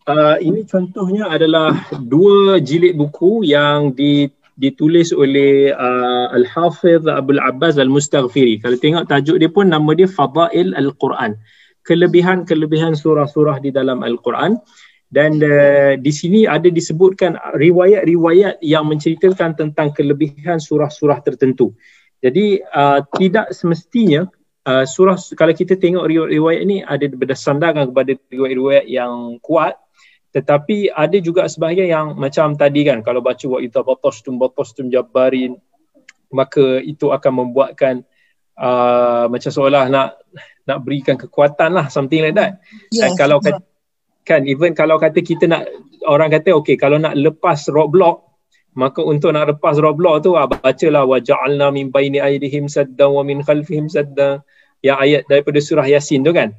[0.05, 4.29] Uh, ini contohnya adalah dua jilid buku yang di,
[4.61, 8.61] ditulis oleh uh, Al-Hafiz Abdul Abbas Al-Mustaghfiri.
[8.61, 11.41] Kalau tengok tajuk dia pun nama dia Fadail Al-Quran.
[11.89, 14.61] Kelebihan-kelebihan surah-surah di dalam Al-Quran.
[15.09, 21.73] Dan uh, di sini ada disebutkan riwayat-riwayat yang menceritakan tentang kelebihan surah-surah tertentu.
[22.21, 24.29] Jadi uh, tidak semestinya
[24.69, 29.81] uh, surah kalau kita tengok riwayat-riwayat ini ada berdasarkan kepada riwayat-riwayat yang kuat
[30.35, 35.55] tetapi ada juga sebahagian yang macam tadi kan kalau baca wa idza batastum batastum jabbarin
[36.35, 38.03] maka itu akan membuatkan
[38.59, 40.19] uh, macam seolah nak
[40.67, 42.59] nak berikan kekuatan lah something like that.
[42.91, 43.19] Dan Yes.
[43.21, 43.63] kalau kata,
[44.27, 45.71] kan even kalau kata kita nak
[46.09, 48.25] orang kata okey kalau nak lepas roadblock
[48.75, 53.23] maka untuk nak lepas roadblock tu ah, bacalah wa ja'alna min baini aydihim saddan wa
[53.23, 54.43] min khalfihim saddan
[54.83, 56.51] yang ayat daripada surah yasin tu kan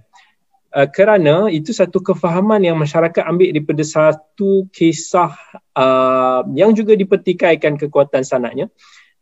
[0.76, 5.32] uh, kerana itu satu kefahaman yang masyarakat ambil daripada satu kisah
[5.74, 8.68] uh, yang juga dipertikaikan kekuatan sanadnya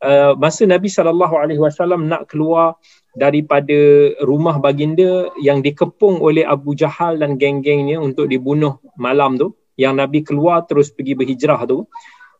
[0.04, 2.76] uh, masa Nabi sallallahu alaihi wasallam nak keluar
[3.14, 9.98] daripada rumah baginda yang dikepung oleh Abu Jahal dan geng-gengnya untuk dibunuh malam tu yang
[9.98, 11.86] Nabi keluar terus pergi berhijrah tu.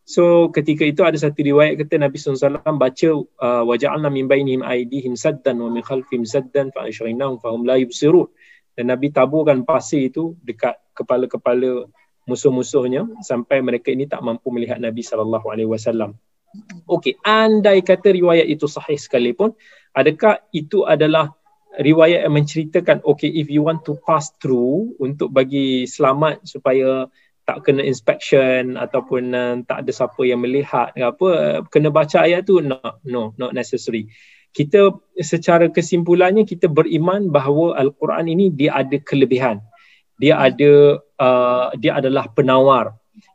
[0.05, 3.09] So ketika itu ada satu riwayat kata Nabi SAW baca
[3.41, 8.29] uh, waja'alna min bainihim aydihim saddan wa min khalfihim saddan fa ashraynahum fahum la yubsirun
[8.75, 11.87] dan Nabi taburkan pasir itu dekat kepala-kepala
[12.27, 16.19] musuh-musuhnya sampai mereka ini tak mampu melihat Nabi sallallahu alaihi wasallam.
[16.87, 19.55] Okey, andai kata riwayat itu sahih sekalipun,
[19.91, 21.35] adakah itu adalah
[21.83, 27.11] riwayat yang menceritakan okay if you want to pass through untuk bagi selamat supaya
[27.45, 32.63] tak kena inspection ataupun uh, tak ada siapa yang melihat apa kena baca ayat tu
[32.65, 34.09] no no not necessary
[34.55, 39.59] kita secara kesimpulannya kita beriman bahawa al-Quran ini dia ada kelebihan.
[40.23, 42.95] Dia ada uh, dia adalah penawar.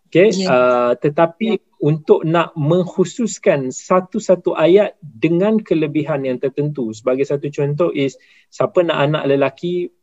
[0.10, 0.48] Okey Ya.
[0.50, 8.18] uh, tetapi untuk nak mengkhususkan satu-satu ayat dengan kelebihan yang tertentu sebagai satu contoh is
[8.50, 9.94] siapa nak anak lelaki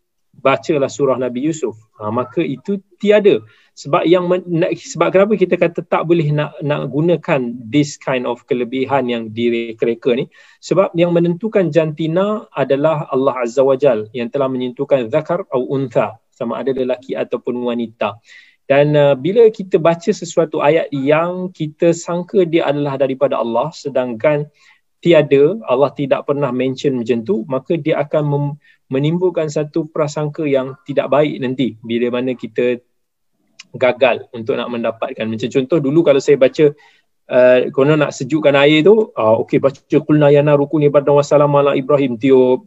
[0.41, 1.77] bacalah surah Nabi Yusuf.
[1.97, 3.41] Ha, maka itu tiada
[3.77, 4.25] sebab yang
[4.73, 10.17] sebab kenapa kita kata tak boleh nak nak gunakan this kind of kelebihan yang direka-reka
[10.17, 10.33] ni?
[10.65, 16.17] Sebab yang menentukan jantina adalah Allah Azza wa Jal yang telah menentukan zakar atau untha
[16.33, 18.17] sama ada lelaki ataupun wanita.
[18.65, 24.49] Dan uh, bila kita baca sesuatu ayat yang kita sangka dia adalah daripada Allah sedangkan
[25.05, 28.57] tiada Allah tidak pernah mention macam tu maka dia akan mem-
[28.89, 31.77] menimbulkan satu prasangka yang tidak baik nanti.
[31.85, 32.81] Bila mana kita
[33.79, 35.25] gagal untuk nak mendapatkan.
[35.25, 36.75] Macam contoh dulu kalau saya baca
[37.31, 41.75] uh, konon nak sejukkan air tu uh, okey baca qulna ya narukuni bardan wassalam ala
[41.75, 42.67] ibrahim tio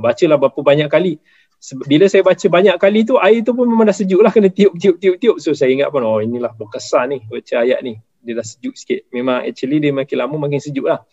[0.00, 1.18] bacalah berapa banyak kali.
[1.60, 4.76] Bila saya baca banyak kali tu air tu pun memang dah sejuk lah kena tiup
[4.80, 5.36] tiup tiup tiup.
[5.38, 8.00] So saya ingat pun oh inilah berkesan ni baca ayat ni.
[8.20, 9.08] Dia dah sejuk sikit.
[9.12, 11.04] Memang actually dia makin lama makin sejuk lah.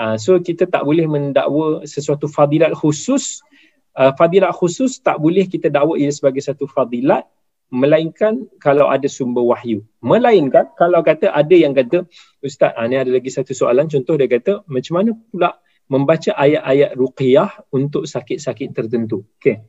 [0.00, 3.44] Uh, so kita tak boleh mendakwa sesuatu fadilat khusus.
[3.92, 7.28] Uh, fadilat khusus tak boleh kita dakwa ia sebagai satu fadilat
[7.72, 9.80] melainkan kalau ada sumber wahyu.
[10.04, 12.04] Melainkan kalau kata ada yang kata
[12.44, 15.56] ustaz, ah, ni ada lagi satu soalan contoh dia kata macam mana pula
[15.88, 19.24] membaca ayat-ayat ruqyah untuk sakit-sakit tertentu.
[19.40, 19.64] Okey.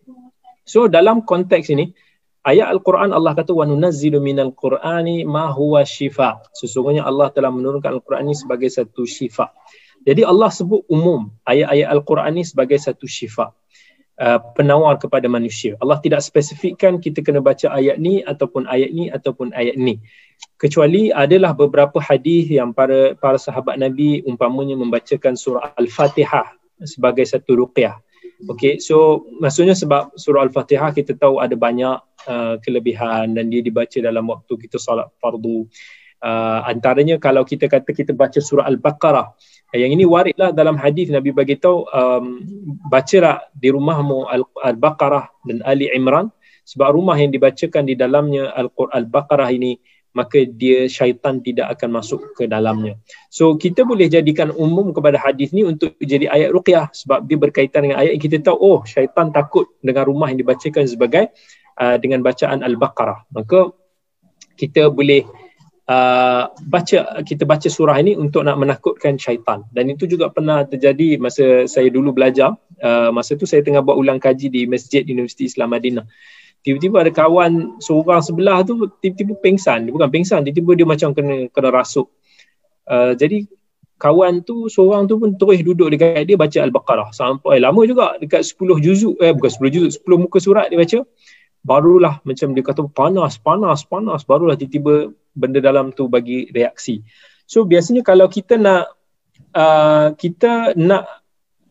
[0.67, 1.95] So dalam konteks ini
[2.43, 6.43] ayat al-Quran Allah kata wa nunazzilu minal qur'ani ma huwa shifa.
[6.59, 9.55] Sesungguhnya Allah telah menurunkan al-Quran ini sebagai satu syifa.
[10.03, 13.55] Jadi Allah sebut umum ayat-ayat al-Quran ini sebagai satu syifa.
[14.13, 15.73] Uh, penawar kepada manusia.
[15.81, 19.97] Allah tidak spesifikkan kita kena baca ayat ni ataupun ayat ni ataupun ayat ni.
[20.61, 26.45] Kecuali adalah beberapa hadis yang para para sahabat Nabi umpamanya membacakan surah Al-Fatihah
[26.85, 27.97] sebagai satu ruqyah.
[28.53, 31.97] Okay, so maksudnya sebab surah Al-Fatihah kita tahu ada banyak
[32.29, 35.65] uh, kelebihan dan dia dibaca dalam waktu kita salat fardu.
[36.21, 39.33] Uh, antaranya kalau kita kata kita baca surah Al-Baqarah,
[39.73, 42.25] yang ini waridlah dalam hadis Nabi bagi tahu um,
[42.93, 44.29] bacalah di rumahmu
[44.61, 46.29] Al-Baqarah dan Ali Imran
[46.63, 49.81] sebab rumah yang dibacakan di dalamnya Al-Quran Al-Baqarah ini
[50.13, 53.01] maka dia syaitan tidak akan masuk ke dalamnya.
[53.33, 57.89] So kita boleh jadikan umum kepada hadis ni untuk jadi ayat ruqyah sebab dia berkaitan
[57.89, 61.33] dengan ayat yang kita tahu oh syaitan takut dengan rumah yang dibacakan sebagai
[61.81, 63.25] uh, dengan bacaan Al-Baqarah.
[63.33, 63.73] Maka
[64.53, 65.25] kita boleh
[65.89, 69.65] uh, baca kita baca surah ini untuk nak menakutkan syaitan.
[69.71, 72.55] Dan itu juga pernah terjadi masa saya dulu belajar.
[72.79, 76.05] Uh, masa tu saya tengah buat ulang kaji di Masjid Universiti Islam Madinah.
[76.63, 81.51] Tiba-tiba ada kawan seorang sebelah tu tiba-tiba pengsan dia bukan pengsan tiba-tiba dia macam kena
[81.51, 82.07] kena rasuk.
[82.87, 83.47] Uh, jadi
[83.99, 87.09] kawan tu seorang tu pun terus duduk dekat dia baca al-baqarah.
[87.11, 90.99] Sampai lama juga dekat 10 juzuk eh bukan 10 juzuk 10 muka surat dia baca
[91.63, 94.21] barulah macam dia kata panas panas panas.
[94.27, 97.01] Barulah tiba-tiba benda dalam tu bagi reaksi.
[97.47, 98.93] So biasanya kalau kita nak
[99.55, 101.07] uh, kita nak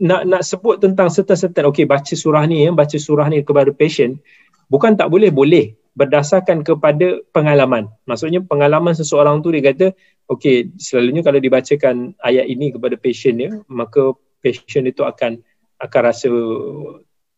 [0.02, 4.18] nak nak sebut tentang serta-serta okey baca surah ni ya baca surah ni kepada patient
[4.66, 5.76] bukan tak boleh boleh.
[5.92, 7.84] Berdasarkan kepada pengalaman.
[8.08, 9.92] Maksudnya pengalaman seseorang tu dia kata
[10.32, 15.44] okey selalunya kalau dibacakan ayat ini kepada patient dia maka patient itu akan
[15.84, 16.30] akan rasa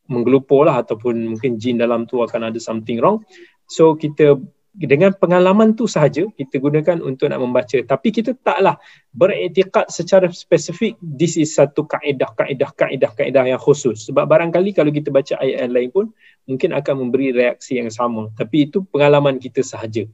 [0.08, 3.24] menggelupur lah ataupun mungkin jin dalam tu akan ada something wrong.
[3.68, 4.36] So kita
[4.74, 7.78] dengan pengalaman tu sahaja kita gunakan untuk nak membaca.
[7.78, 8.74] Tapi kita taklah
[9.14, 14.10] beriktikad secara spesifik this is satu kaedah kaedah kaedah kaedah yang khusus.
[14.10, 16.06] Sebab barangkali kalau kita baca ayat yang lain pun
[16.50, 18.34] mungkin akan memberi reaksi yang sama.
[18.34, 20.10] Tapi itu pengalaman kita sahaja.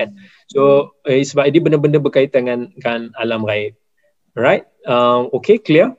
[0.00, 0.16] Kan?
[0.48, 3.76] So eh, sebab ini benda-benda berkaitan dengan kan alam gaib.
[4.34, 5.94] Right um, okay clear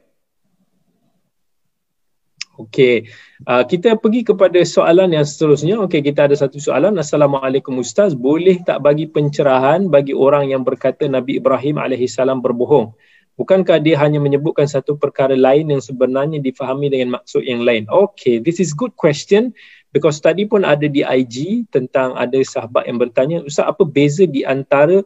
[2.56, 3.12] Okey,
[3.52, 5.76] uh, kita pergi kepada soalan yang seterusnya.
[5.84, 6.96] Okey, kita ada satu soalan.
[6.96, 12.96] Assalamualaikum Ustaz, boleh tak bagi pencerahan bagi orang yang berkata Nabi Ibrahim AS berbohong?
[13.36, 17.84] Bukankah dia hanya menyebutkan satu perkara lain yang sebenarnya difahami dengan maksud yang lain?
[17.92, 19.52] Okey, this is good question
[19.92, 24.48] because tadi pun ada di IG tentang ada sahabat yang bertanya, Ustaz apa beza di
[24.48, 25.04] antara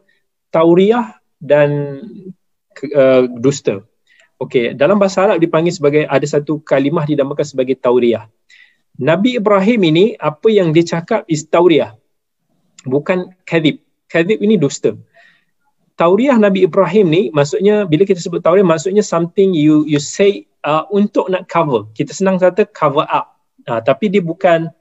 [0.54, 1.98] tauriah dan
[2.94, 3.89] uh, dusta?
[4.40, 8.32] Okey, dalam bahasa Arab dipanggil sebagai ada satu kalimah dinamakan sebagai tauriah.
[8.96, 11.96] Nabi Ibrahim ini apa yang dia cakap is tauriah.
[12.88, 13.84] Bukan kadhib.
[14.08, 14.96] Kadhib ini dusta.
[16.00, 20.88] Tauriah Nabi Ibrahim ni maksudnya bila kita sebut tauriah maksudnya something you you say uh,
[20.88, 21.92] untuk nak cover.
[21.92, 23.36] Kita senang kata cover up.
[23.68, 24.72] Uh, tapi dia bukan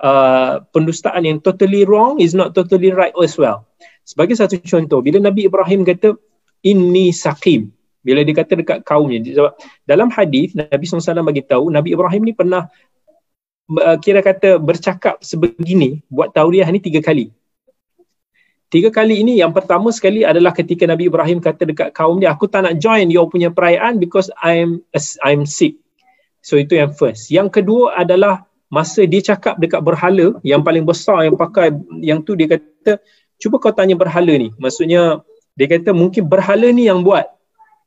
[0.00, 3.68] uh, pendustaan yang totally wrong is not totally right as well.
[4.08, 6.16] Sebagai satu contoh, bila Nabi Ibrahim kata
[6.64, 7.70] inni saqim,
[8.02, 9.54] bila dia kata dekat kaumnya sebab
[9.86, 12.66] dalam hadis Nabi SAW bagi tahu Nabi Ibrahim ni pernah
[13.70, 17.30] uh, kira kata bercakap sebegini buat tauriah ni tiga kali.
[18.72, 22.48] Tiga kali ini yang pertama sekali adalah ketika Nabi Ibrahim kata dekat kaum dia aku
[22.48, 24.80] tak nak join your punya perayaan because I'm
[25.20, 25.76] I'm sick.
[26.42, 27.28] So itu yang first.
[27.28, 32.32] Yang kedua adalah masa dia cakap dekat berhala yang paling besar yang pakai yang tu
[32.32, 32.96] dia kata
[33.36, 34.50] cuba kau tanya berhala ni.
[34.56, 35.20] Maksudnya
[35.52, 37.28] dia kata mungkin berhala ni yang buat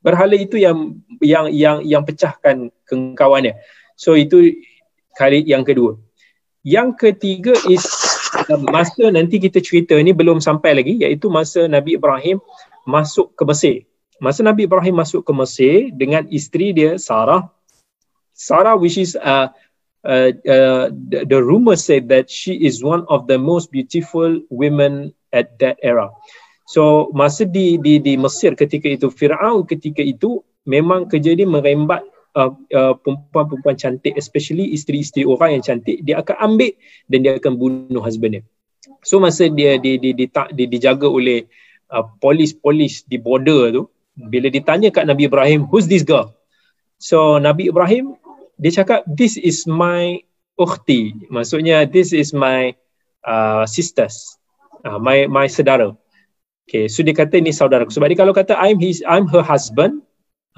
[0.06, 3.58] berhala itu yang yang yang yang pecahkan kengkawannya.
[3.98, 4.54] So itu
[5.18, 5.98] kali yang kedua.
[6.62, 7.82] Yang ketiga is
[8.46, 12.38] uh, masa nanti kita cerita ni belum sampai lagi iaitu masa Nabi Ibrahim
[12.86, 13.76] masuk ke Mesir.
[14.22, 17.50] Masa Nabi Ibrahim masuk ke Mesir dengan isteri dia Sarah.
[18.30, 19.50] Sarah which is uh,
[20.06, 25.10] uh, uh, the, the rumor said that she is one of the most beautiful women
[25.34, 26.14] at that era.
[26.66, 32.02] So masa di di di Mesir ketika itu Firaun ketika itu memang kerja dia merembat
[32.34, 36.74] uh, uh, perempuan-perempuan cantik especially isteri-isteri orang yang cantik dia akan ambil
[37.06, 38.42] dan dia akan bunuh husband dia.
[39.06, 41.46] So masa dia di di di, di, di dijaga oleh
[41.94, 43.82] uh, polis-polis di border tu
[44.18, 46.34] bila ditanya kat Nabi Ibrahim who's this girl?
[46.98, 48.18] So Nabi Ibrahim
[48.58, 50.18] dia cakap this is my
[50.58, 52.74] ukhti maksudnya this is my
[53.22, 54.34] uh, sisters
[54.82, 55.92] uh, my my saudara
[56.66, 57.86] Okay, so dia kata ni saudara.
[57.86, 60.02] Sebab dia kalau kata I'm his, I'm her husband,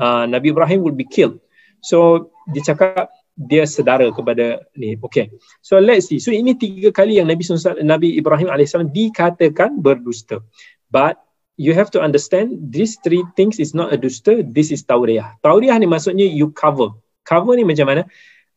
[0.01, 1.37] uh, Nabi Ibrahim would be killed.
[1.85, 4.97] So dia cakap dia saudara kepada ni.
[5.05, 5.29] Okay,
[5.61, 6.17] so let's see.
[6.17, 7.45] So ini tiga kali yang Nabi
[7.85, 10.41] Nabi Ibrahim AS dikatakan berdusta.
[10.89, 11.21] But
[11.61, 14.41] you have to understand these three things is not a dusta.
[14.41, 15.37] This is tauriah.
[15.45, 16.97] Tauriah ni maksudnya you cover.
[17.29, 18.03] Cover ni macam mana?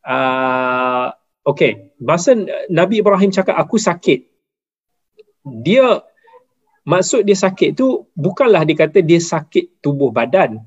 [0.08, 1.12] Uh,
[1.43, 2.38] okay, masa
[2.72, 4.32] Nabi Ibrahim cakap aku sakit,
[5.43, 5.99] dia
[6.88, 10.61] maksud dia sakit tu bukanlah dia kata dia sakit tubuh badan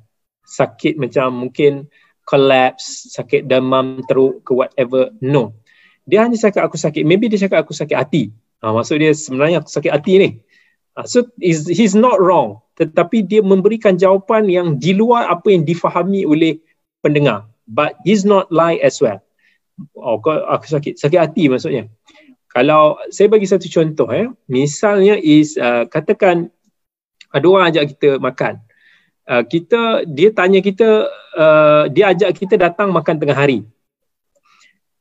[0.45, 1.89] sakit macam mungkin
[2.25, 5.13] collapse, sakit demam teruk ke whatever.
[5.21, 5.57] No.
[6.05, 7.05] Dia hanya cakap aku sakit.
[7.05, 8.33] Maybe dia cakap aku sakit hati.
[8.61, 10.31] Ha, maksud dia sebenarnya aku sakit hati ni.
[10.97, 12.61] Ha, so is, he's not wrong.
[12.77, 16.61] Tetapi dia memberikan jawapan yang di luar apa yang difahami oleh
[17.01, 17.49] pendengar.
[17.65, 19.25] But he's not lie as well.
[19.97, 21.01] Oh, aku sakit.
[21.01, 21.89] Sakit hati maksudnya.
[22.55, 24.31] Kalau saya bagi satu contoh eh.
[24.47, 26.55] Misalnya is uh, katakan
[27.35, 28.63] ada orang ajak kita makan.
[29.27, 33.67] Uh, kita dia tanya kita uh, dia ajak kita datang makan tengah hari.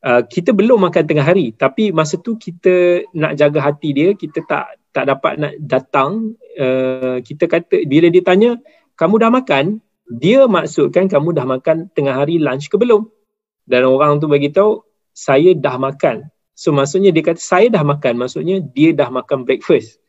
[0.01, 4.43] Uh, kita belum makan tengah hari tapi masa tu kita nak jaga hati dia kita
[4.43, 8.59] tak tak dapat nak datang uh, kita kata bila dia tanya
[8.99, 9.79] kamu dah makan
[10.11, 13.07] dia maksudkan kamu dah makan tengah hari lunch ke belum
[13.63, 14.83] dan orang tu bagi tahu
[15.15, 20.01] saya dah makan so maksudnya dia kata saya dah makan maksudnya dia dah makan breakfast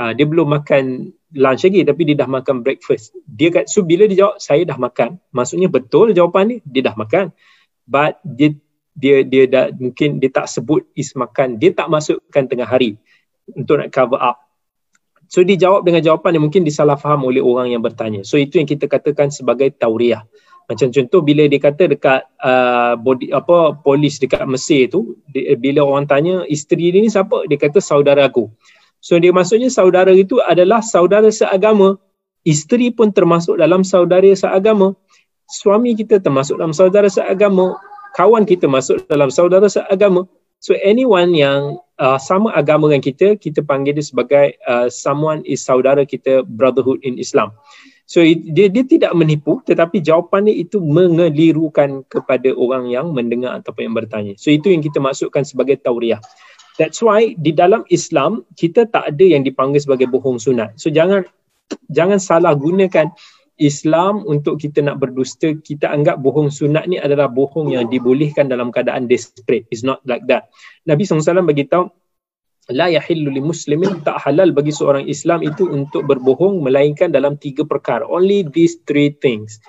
[0.00, 3.16] uh, dia belum makan lunch lagi tapi dia dah makan breakfast.
[3.26, 6.94] Dia kat so bila dia jawab saya dah makan, maksudnya betul jawapan ni dia dah
[6.96, 7.32] makan.
[7.88, 8.56] But dia
[8.96, 12.96] dia dia dah mungkin dia tak sebut is makan, dia tak masukkan tengah hari
[13.52, 14.40] untuk nak cover up.
[15.26, 18.22] So dia jawab dengan jawapan yang mungkin disalah faham oleh orang yang bertanya.
[18.22, 20.22] So itu yang kita katakan sebagai tauriah.
[20.66, 25.86] Macam contoh bila dia kata dekat uh, body apa polis dekat Mesir tu dia, bila
[25.86, 28.50] orang tanya isteri dia ni siapa dia kata saudara aku.
[28.98, 32.02] So dia maksudnya saudara itu adalah saudara seagama.
[32.42, 34.98] Isteri pun termasuk dalam saudara seagama.
[35.46, 37.78] Suami kita termasuk dalam saudara seagama.
[38.18, 40.26] Kawan kita masuk dalam saudara seagama.
[40.58, 45.62] So anyone yang uh, sama agama dengan kita, kita panggil dia sebagai uh, someone is
[45.62, 47.54] saudara kita brotherhood in Islam.
[48.06, 53.96] So dia dia tidak menipu tetapi jawapannya itu mengelirukan kepada orang yang mendengar ataupun yang
[53.98, 54.34] bertanya.
[54.38, 56.22] So itu yang kita masukkan sebagai tauriah.
[56.78, 60.78] That's why di dalam Islam kita tak ada yang dipanggil sebagai bohong sunat.
[60.78, 61.26] So jangan
[61.90, 63.10] jangan salah gunakan
[63.56, 65.56] Islam untuk kita nak berdusta.
[65.56, 69.64] Kita anggap bohong sunat ni adalah bohong yang dibolehkan dalam keadaan desperate.
[69.72, 70.52] It's not like that.
[70.84, 71.88] Nabi SAW bagi tahu
[72.74, 77.62] la yahillu li muslimin tak halal bagi seorang Islam itu untuk berbohong melainkan dalam tiga
[77.62, 78.02] perkara.
[78.02, 79.62] Only these three things.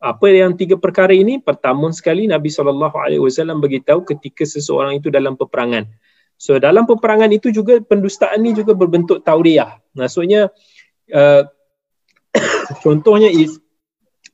[0.00, 1.42] Apa yang tiga perkara ini?
[1.42, 5.90] Pertama sekali Nabi SAW beritahu ketika seseorang itu dalam peperangan.
[6.38, 9.82] So dalam peperangan itu juga pendustaan ni juga berbentuk tauriah.
[9.92, 10.48] Maksudnya
[11.12, 11.42] uh,
[12.86, 13.58] contohnya is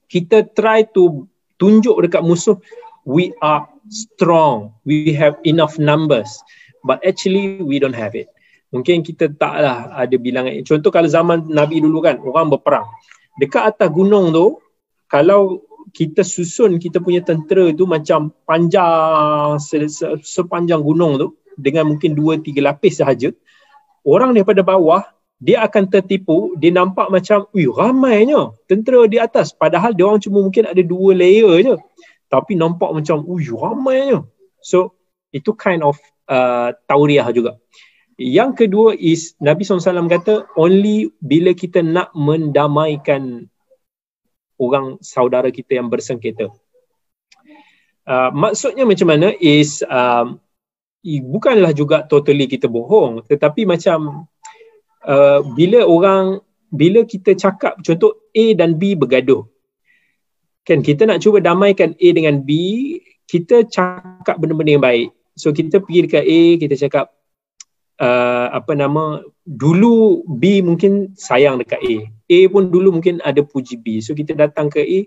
[0.07, 1.27] kita try to
[1.59, 2.61] tunjuk dekat musuh
[3.09, 6.45] we are strong, we have enough numbers
[6.85, 8.29] but actually we don't have it.
[8.71, 10.61] Mungkin kita taklah ada bilangan.
[10.67, 12.87] Contoh kalau zaman Nabi dulu kan orang berperang.
[13.41, 14.63] Dekat atas gunung tu
[15.09, 15.65] kalau
[15.95, 19.59] kita susun kita punya tentera tu macam panjang
[20.27, 23.31] sepanjang gunung tu dengan mungkin dua tiga lapis sahaja
[24.03, 25.07] orang daripada bawah
[25.39, 30.43] dia akan tertipu dia nampak macam ui ramainya tentera di atas padahal dia orang cuma
[30.43, 31.75] mungkin ada dua layer je
[32.27, 34.27] tapi nampak macam ui ramainya
[34.59, 34.99] so
[35.31, 35.95] itu kind of
[36.29, 37.59] uh, tauriah juga
[38.15, 43.51] yang kedua is Nabi SAW kata only bila kita nak mendamaikan
[44.55, 46.47] orang saudara kita yang bersengketa.
[48.07, 50.39] Uh, maksudnya macam mana is um,
[51.05, 54.29] bukanlah juga totally kita bohong tetapi macam
[55.09, 59.49] uh, bila orang bila kita cakap contoh A dan B bergaduh
[60.69, 62.53] kan kita nak cuba damaikan A dengan B
[63.25, 67.07] kita cakap benda-benda yang baik so kita pergi dekat A kita cakap
[68.01, 71.97] uh, apa nama dulu B mungkin sayang dekat A.
[72.09, 74.01] A pun dulu mungkin ada puji B.
[74.01, 75.01] So kita datang ke A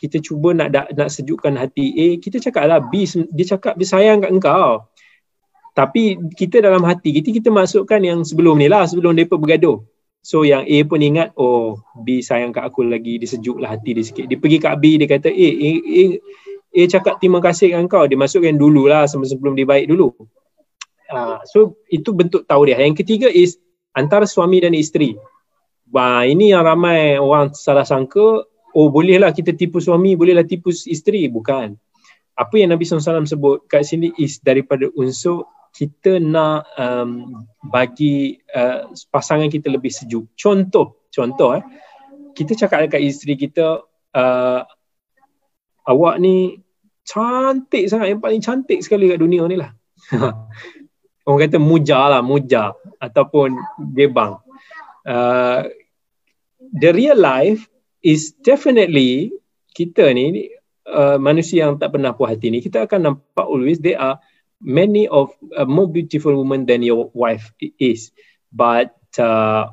[0.00, 2.06] kita cuba nak nak sejukkan hati A.
[2.16, 4.88] Kita cakaplah B dia cakap dia sayang kat engkau.
[5.76, 9.84] Tapi kita dalam hati kita kita masukkan yang sebelum ni lah sebelum mereka bergaduh.
[10.20, 13.96] So yang A pun ingat oh B sayang kat aku lagi dia sejuk lah hati
[13.96, 14.28] dia sikit.
[14.28, 16.04] Dia pergi kat B dia kata eh A, A,
[16.70, 18.06] A cakap terima kasih dengan kau.
[18.06, 20.14] Dia masukkan dulu lah sebelum dia baik dulu.
[21.10, 23.58] Uh, so itu bentuk tahu dia yang ketiga is
[23.98, 25.18] antara suami dan isteri.
[25.90, 31.26] Wah, ini yang ramai orang salah sangka oh bolehlah kita tipu suami bolehlah tipu isteri.
[31.26, 31.74] Bukan.
[32.38, 38.90] Apa yang Nabi SAW sebut kat sini is daripada unsur kita nak um, bagi uh,
[39.10, 40.30] pasangan kita lebih sejuk.
[40.34, 41.62] Contoh, contoh eh.
[42.34, 43.82] Kita cakap dekat isteri kita,
[44.14, 44.60] uh,
[45.90, 46.62] awak ni
[47.02, 49.74] cantik sangat, yang paling cantik sekali kat dunia ni lah.
[51.26, 52.72] Orang kata muja lah, muja
[53.02, 53.58] ataupun
[53.92, 54.38] gebang.
[55.02, 55.66] Uh,
[56.78, 57.66] the real life
[58.00, 59.34] is definitely
[59.74, 60.50] kita ni
[60.86, 64.18] uh, manusia yang tak pernah puas hati ni kita akan nampak always they are
[64.60, 68.12] many of uh, more beautiful woman than your wife is
[68.52, 69.70] but uh,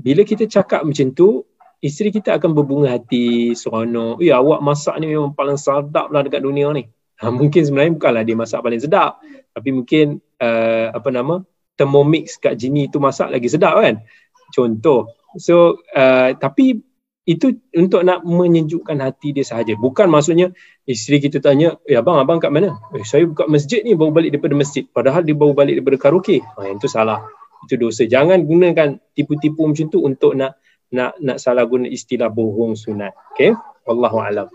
[0.00, 1.44] bila kita cakap macam tu
[1.80, 6.44] isteri kita akan berbunga hati seronok ya awak masak ni memang paling sedap lah dekat
[6.44, 6.84] dunia ni
[7.20, 9.20] ha, mungkin sebenarnya bukanlah dia masak paling sedap
[9.50, 11.40] tapi mungkin uh, apa nama
[11.74, 14.04] thermomix kat Jini tu masak lagi sedap kan
[14.52, 15.08] contoh
[15.40, 16.84] so uh, tapi
[17.28, 19.78] itu untuk nak menyejukkan hati dia sahaja.
[19.78, 20.50] Bukan maksudnya
[20.82, 22.74] isteri kita tanya, ya abang, abang kat mana?
[22.90, 24.82] Eh, saya buka masjid ni baru balik daripada masjid.
[24.90, 26.42] Padahal dia baru balik daripada karaoke.
[26.42, 27.22] Ha, itu salah.
[27.68, 28.02] Itu dosa.
[28.08, 30.58] Jangan gunakan tipu-tipu macam tu untuk nak
[30.90, 33.14] nak nak salah guna istilah bohong sunat.
[33.34, 33.54] Okay?
[33.86, 34.50] Wallahu'alam.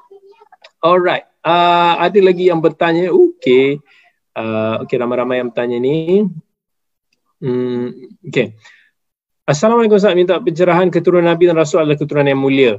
[0.83, 1.25] Alright.
[1.41, 3.09] Uh, ada lagi yang bertanya.
[3.09, 3.79] Okay.
[4.35, 6.27] Uh, okay, ramai-ramai yang bertanya ni.
[7.39, 7.91] Hmm,
[8.25, 8.55] okay.
[9.45, 12.73] Assalamualaikum Ustaz minta pencerahan keturunan Nabi dan Rasul adalah keturunan yang mulia.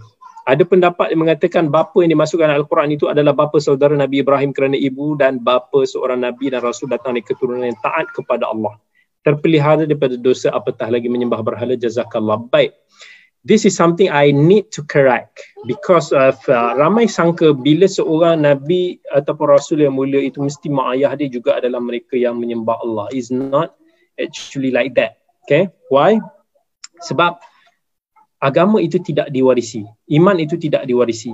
[0.46, 4.78] Ada pendapat yang mengatakan bapa yang dimasukkan Al-Quran itu adalah bapa saudara Nabi Ibrahim kerana
[4.78, 8.78] ibu dan bapa seorang Nabi dan Rasul datang dari keturunan yang taat kepada Allah.
[9.26, 12.46] Terpelihara daripada dosa apatah lagi menyembah berhala jazakallah.
[12.46, 12.78] Baik.
[13.47, 15.39] This is something I need to correct
[15.70, 20.98] because of uh, ramai sangka bila seorang Nabi ataupun Rasul yang mulia itu mesti mak
[20.98, 23.06] ayah dia juga adalah mereka yang menyembah Allah.
[23.14, 23.78] Is not
[24.18, 25.23] actually like that.
[25.47, 25.70] Okay?
[25.94, 26.18] Why?
[27.05, 27.40] sebab
[28.40, 29.85] agama itu tidak diwarisi
[30.20, 31.32] iman itu tidak diwarisi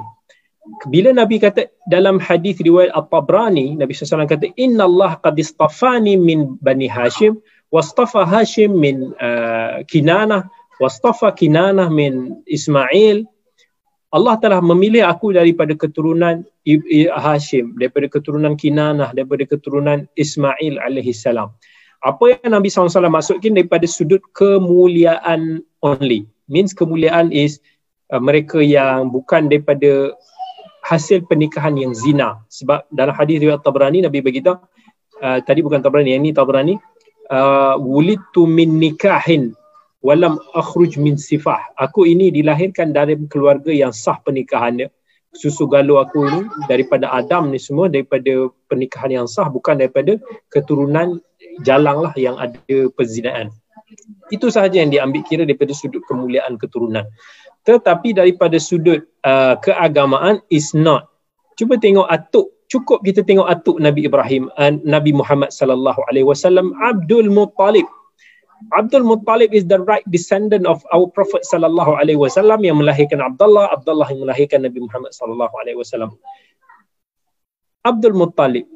[0.86, 6.54] bila nabi kata dalam hadis riwayat at-tabrani nabi SAW kata inna Allah qad istafani min
[6.62, 7.42] bani hashim
[7.74, 10.46] wastafa hashim min uh, kinanah
[10.82, 13.22] wastafa kinanah min ismail
[14.12, 16.44] Allah telah memilih aku daripada keturunan
[17.16, 21.48] Hashim, daripada keturunan Kinanah, daripada keturunan Ismail alaihi salam
[22.02, 26.26] apa yang Nabi SAW maksudkan daripada sudut kemuliaan only.
[26.50, 27.62] Means kemuliaan is
[28.10, 30.12] uh, mereka yang bukan daripada
[30.82, 32.42] hasil pernikahan yang zina.
[32.50, 34.58] Sebab dalam hadis riwayat Tabrani Nabi beritahu
[35.22, 36.74] uh, tadi bukan Tabrani, yang ini Tabrani
[37.30, 39.54] uh, wulidtu min nikahin
[40.02, 41.62] walam akhruj min sifah.
[41.78, 44.90] Aku ini dilahirkan dari keluarga yang sah pernikahannya.
[45.32, 50.20] Susu galuh aku ini daripada Adam ni semua daripada pernikahan yang sah bukan daripada
[50.52, 51.24] keturunan
[51.64, 53.48] jalang lah yang ada perzinaan.
[54.28, 57.08] Itu sahaja yang diambil kira daripada sudut kemuliaan keturunan.
[57.64, 61.08] Tetapi daripada sudut uh, keagamaan is not.
[61.56, 66.74] Cuba tengok atuk, cukup kita tengok atuk Nabi Ibrahim, uh, Nabi Muhammad sallallahu alaihi wasallam
[66.82, 67.86] Abdul Muttalib.
[68.70, 73.74] Abdul Muttalib is the right descendant of our Prophet sallallahu alaihi wasallam yang melahirkan Abdullah,
[73.74, 76.14] Abdullah yang melahirkan Nabi Muhammad sallallahu alaihi wasallam.
[77.82, 78.70] Abdul Muttalib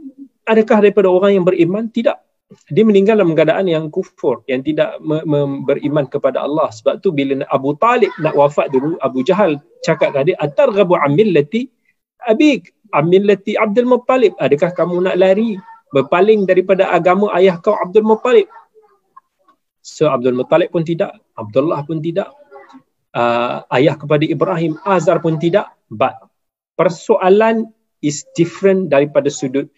[0.47, 1.91] adakah daripada orang yang beriman?
[1.91, 2.17] Tidak
[2.71, 5.03] dia meninggal dalam keadaan yang kufur yang tidak
[5.67, 10.39] beriman kepada Allah sebab tu bila Abu Talib nak wafat dulu Abu Jahal cakap dia
[10.39, 11.67] atarghabu amillati
[12.23, 15.59] abik amillati Abdul Muttalib adakah kamu nak lari
[15.91, 18.47] berpaling daripada agama ayah kau Abdul Muttalib
[19.87, 22.35] so Abdul Muttalib pun tidak Abdullah pun tidak
[23.15, 26.19] uh, ayah kepada Ibrahim Azar pun tidak but
[26.75, 27.71] persoalan
[28.03, 29.71] is different daripada sudut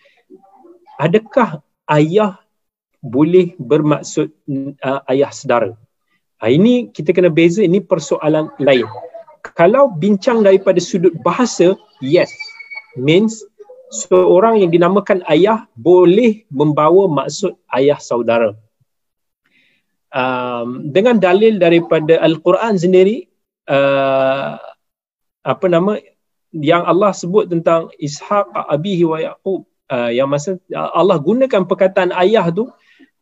[0.97, 1.61] adakah
[1.93, 2.41] ayah
[3.01, 4.35] boleh bermaksud
[4.83, 5.71] uh, ayah saudara.
[6.43, 8.87] Uh, ini kita kena beza ini persoalan lain.
[9.55, 12.31] Kalau bincang daripada sudut bahasa, yes.
[12.99, 13.47] Means
[13.95, 18.59] seorang yang dinamakan ayah boleh membawa maksud ayah saudara.
[20.09, 23.29] Um, dengan dalil daripada Al-Quran sendiri
[23.69, 24.57] uh,
[25.45, 26.01] apa nama
[26.57, 32.49] yang Allah sebut tentang Ishaq abihi wa Yaqub uh, yang masa Allah gunakan perkataan ayah
[32.49, 32.73] tu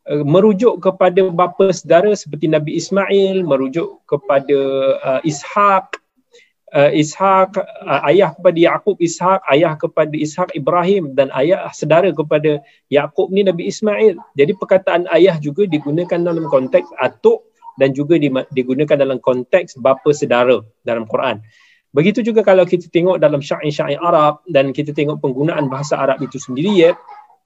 [0.07, 4.59] Eh, merujuk kepada bapa saudara seperti Nabi Ismail, merujuk kepada
[5.03, 5.99] uh, Ishaq,
[6.75, 12.59] uh, Ishaq uh, ayah kepada Yaqub Ishaq, ayah kepada Ishaq Ibrahim dan ayah saudara kepada
[12.91, 14.19] Yaqub ni Nabi Ismail.
[14.35, 18.17] Jadi perkataan ayah juga digunakan dalam konteks atuk dan juga
[18.51, 21.39] digunakan dalam konteks bapa saudara dalam Quran.
[21.95, 26.35] Begitu juga kalau kita tengok dalam syair-syair Arab dan kita tengok penggunaan bahasa Arab itu
[26.37, 26.91] sendiri ya,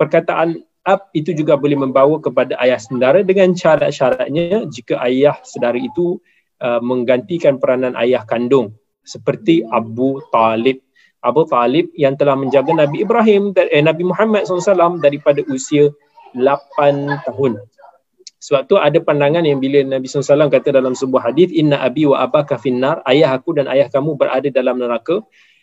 [0.02, 6.18] perkataan ab itu juga boleh membawa kepada ayah saudara dengan syarat-syaratnya jika ayah saudara itu
[6.58, 10.82] uh, menggantikan peranan ayah kandung seperti Abu Talib.
[11.22, 15.94] Abu Talib yang telah menjaga Nabi Ibrahim eh, Nabi Muhammad SAW daripada usia
[16.34, 17.62] 8 tahun.
[18.42, 22.26] Sebab tu ada pandangan yang bila Nabi SAW kata dalam sebuah hadis Inna abi wa
[22.26, 25.22] abaka finnar Ayah aku dan ayah kamu berada dalam neraka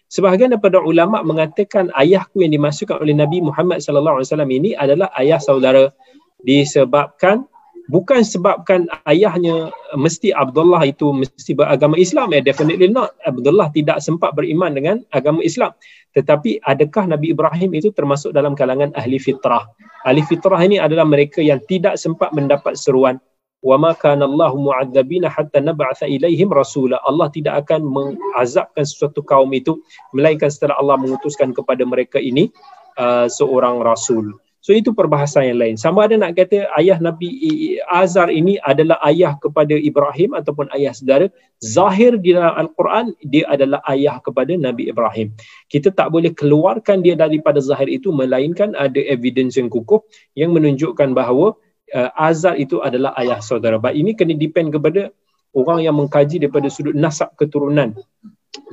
[0.08, 5.12] Sebahagian daripada ulama mengatakan ayahku yang dimasukkan oleh Nabi Muhammad sallallahu alaihi wasallam ini adalah
[5.20, 5.92] ayah saudara
[6.40, 7.44] disebabkan
[7.88, 12.36] bukan sebabkan ayahnya mesti Abdullah itu mesti beragama Islam.
[12.36, 13.16] Eh definitely not.
[13.24, 15.72] Abdullah tidak sempat beriman dengan agama Islam.
[16.12, 19.66] Tetapi adakah Nabi Ibrahim itu termasuk dalam kalangan ahli fitrah?
[20.04, 23.18] Ahli fitrah ini adalah mereka yang tidak sempat mendapat seruan.
[23.58, 27.02] Wa ma kana Allah mu'adzabina hatta nab'atha ilaihim rasula.
[27.02, 29.82] Allah tidak akan mengazabkan sesuatu kaum itu
[30.14, 32.54] melainkan setelah Allah mengutuskan kepada mereka ini
[33.02, 34.38] uh, seorang rasul
[34.68, 35.74] so itu perbahasan yang lain.
[35.80, 41.32] Sama ada nak kata ayah Nabi Azar ini adalah ayah kepada Ibrahim ataupun ayah saudara.
[41.64, 45.32] Zahir di dalam al-Quran dia adalah ayah kepada Nabi Ibrahim.
[45.72, 50.04] Kita tak boleh keluarkan dia daripada zahir itu melainkan ada evidence yang kukuh
[50.36, 51.56] yang menunjukkan bahawa
[51.96, 53.80] uh, Azar itu adalah ayah saudara.
[53.80, 55.08] But ini kena depend kepada
[55.56, 57.96] orang yang mengkaji daripada sudut nasab keturunan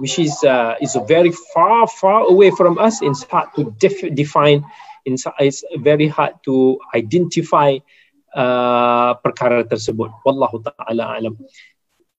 [0.03, 2.99] which is uh, is very far far away from us.
[2.99, 4.63] It's hard to def- define
[5.06, 7.77] it's very hard to identify
[8.34, 11.38] uh, perkara tersebut wallahu taala alam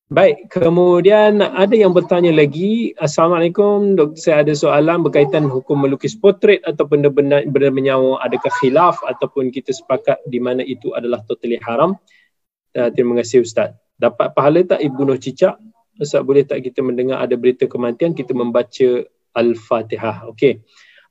[0.06, 2.94] Baik, kemudian ada yang bertanya lagi.
[2.94, 8.22] Assalamualaikum, saya ada soalan berkaitan hukum melukis potret atau benda-benda benda menyawa.
[8.22, 11.98] Adakah khilaf ataupun kita sepakat di mana itu adalah totally haram?
[12.78, 13.74] Uh, terima kasih Ustaz.
[13.98, 15.58] Dapat pahala tak Ibu Noh Cicak?
[15.98, 19.02] Ustaz boleh tak kita mendengar ada berita kematian, kita membaca
[19.34, 20.30] Al-Fatihah.
[20.30, 20.62] Okey.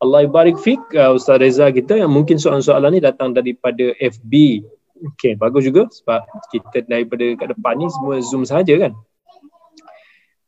[0.04, 4.64] Allah ibarik fik uh, Ustaz Reza kita yang mungkin soalan-soalan ni datang daripada FB
[4.96, 6.24] Okay, bagus juga sebab
[6.56, 8.94] kita daripada kat depan ni semua zoom saja kan.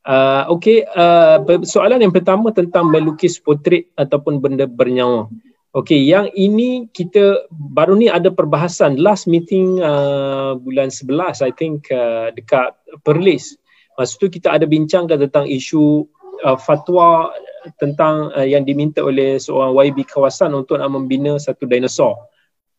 [0.07, 5.28] Uh, okay, uh, soalan yang pertama tentang melukis potret ataupun benda bernyawa.
[5.76, 11.91] Okay, yang ini kita baru ni ada perbahasan last meeting uh, bulan 11 I think
[11.91, 12.72] uh, dekat
[13.03, 13.60] Perlis.
[13.99, 16.07] Masa tu kita ada bincangkan tentang isu
[16.48, 17.36] uh, fatwa
[17.76, 22.15] tentang uh, yang diminta oleh seorang YB kawasan untuk nak membina satu dinosaur.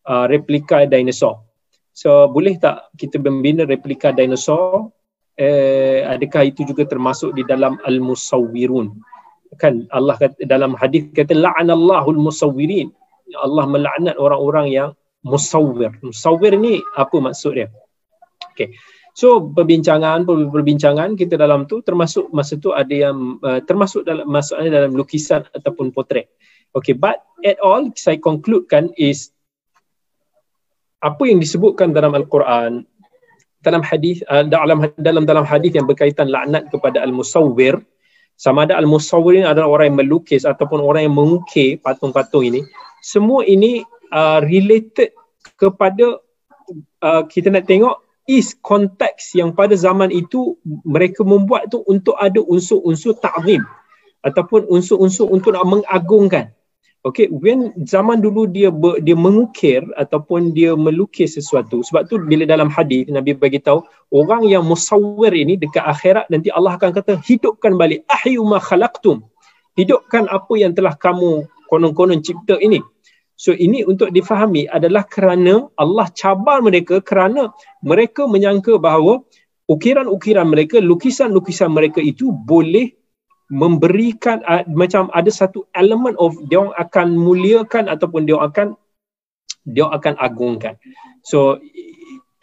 [0.09, 1.45] Uh, replika dinosaur.
[1.93, 4.89] So boleh tak kita membina replika dinosaur?
[5.39, 8.91] Eh, adakah itu juga termasuk di dalam al-musawwirun?
[9.55, 12.91] Kan Allah kata dalam hadis kata la'anallahu al-musawwirin.
[13.39, 14.89] Allah melaknat orang-orang yang
[15.23, 15.95] musawwir.
[16.03, 17.67] Musawwir ni apa maksud dia?
[18.51, 18.75] Okay.
[19.19, 24.79] So perbincangan perbincangan kita dalam tu termasuk masa tu ada yang uh, termasuk dalam masuknya
[24.79, 26.31] dalam lukisan ataupun potret.
[26.71, 29.35] Okay, but at all saya concludekan is
[31.03, 32.87] apa yang disebutkan dalam al-Quran
[33.59, 37.75] dalam hadis uh, dalam dalam dalam hadis yang berkaitan laknat kepada al-musawwir
[38.39, 42.63] sama ada al-musawwir ini adalah orang yang melukis ataupun orang yang mengukir patung-patung ini
[43.03, 43.83] semua ini
[44.15, 45.11] uh, related
[45.59, 46.23] kepada
[47.03, 47.99] uh, kita nak tengok
[48.29, 50.53] is konteks yang pada zaman itu
[50.85, 53.65] mereka membuat tu untuk ada unsur-unsur ta'zim
[54.21, 56.53] ataupun unsur-unsur untuk nak mengagungkan
[56.99, 61.79] Okay, when zaman dulu dia ber, dia mengukir ataupun dia melukis sesuatu.
[61.79, 66.51] Sebab tu bila dalam hadis Nabi bagi tahu orang yang musawwir ini dekat akhirat nanti
[66.51, 69.23] Allah akan kata hidupkan balik ahyu ma khalaqtum.
[69.79, 72.83] Hidupkan apa yang telah kamu konon-konon cipta ini.
[73.39, 79.23] So ini untuk difahami adalah kerana Allah cabar mereka kerana mereka menyangka bahawa
[79.71, 82.99] ukiran-ukiran mereka, lukisan-lukisan mereka itu boleh
[83.47, 88.75] memberikan uh, macam ada satu elemen of dia akan muliakan ataupun dia akan
[89.63, 90.75] dia akan agungkan.
[91.23, 91.63] So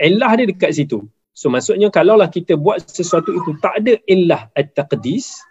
[0.01, 1.05] illah dia dekat situ.
[1.37, 5.45] So maksudnya kalaulah kita buat sesuatu itu tak ada illah at-taqdis,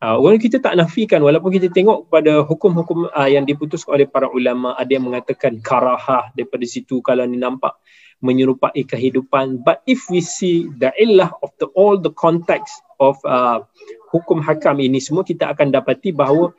[0.00, 4.26] uh, orang kita tak nafikan walaupun kita tengok pada hukum-hukum uh, yang diputuskan oleh para
[4.32, 7.76] ulama ada yang mengatakan karahah daripada situ kalau ni nampak
[8.20, 9.64] menyerupai kehidupan.
[9.64, 13.64] But if we see the illah of the all the context of uh,
[14.12, 16.52] hukum hakam ini semua kita akan dapati bahawa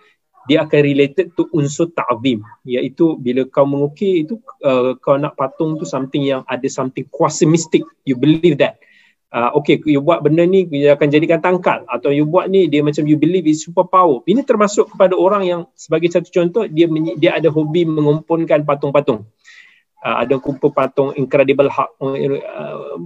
[0.49, 2.41] dia akan related to unsur ta'zim.
[2.65, 7.45] Iaitu bila kau mengukir itu uh, kau nak patung tu something yang ada something kuasa
[7.45, 8.81] mistik you believe that
[9.31, 11.87] uh, okay you buat benda ni dia akan jadikan tangkal.
[11.87, 15.43] Atau you buat ni dia macam you believe is super power ini termasuk kepada orang
[15.47, 16.85] yang sebagai satu contoh dia
[17.17, 19.25] dia ada hobi mengumpunkan patung-patung.
[20.01, 22.97] Uh, ada kumpul patung incredible hulk uh,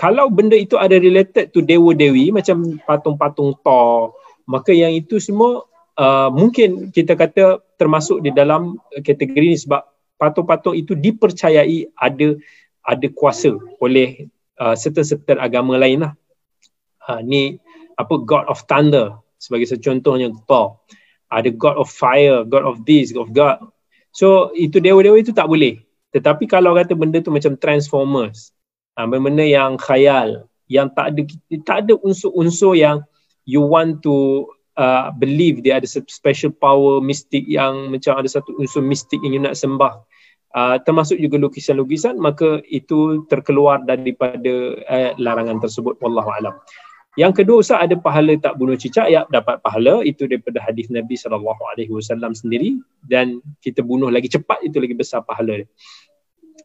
[0.00, 4.16] kalau benda itu ada related to dewa dewi macam patung-patung Thor
[4.48, 5.68] maka yang itu semua
[6.00, 9.84] uh, mungkin kita kata termasuk di dalam kategori ini sebab
[10.16, 12.32] patung-patung itu dipercayai ada
[12.80, 14.24] ada kuasa oleh
[14.60, 16.12] uh, certain-certain agama lain lah.
[17.08, 17.56] Uh, ni
[17.96, 20.78] apa God of Thunder sebagai contohnya Thor.
[21.32, 23.56] Ada God of Fire, God of this, God of God.
[24.12, 25.80] So itu dewa-dewa itu tak boleh.
[26.12, 28.52] Tetapi kalau kata benda tu macam Transformers,
[29.00, 31.22] uh, benda-benda yang khayal, yang tak ada
[31.66, 33.02] tak ada unsur-unsur yang
[33.46, 34.46] you want to
[34.78, 39.42] uh, believe dia ada special power mistik yang macam ada satu unsur mistik yang you
[39.42, 40.02] nak sembah.
[40.50, 46.58] Uh, termasuk juga lukisan-lukisan maka itu terkeluar daripada uh, larangan tersebut wallahu alam.
[47.14, 51.14] Yang kedua Ustaz ada pahala tak bunuh cicak ya dapat pahala itu daripada hadis Nabi
[51.14, 55.62] sallallahu alaihi wasallam sendiri dan kita bunuh lagi cepat itu lagi besar pahala.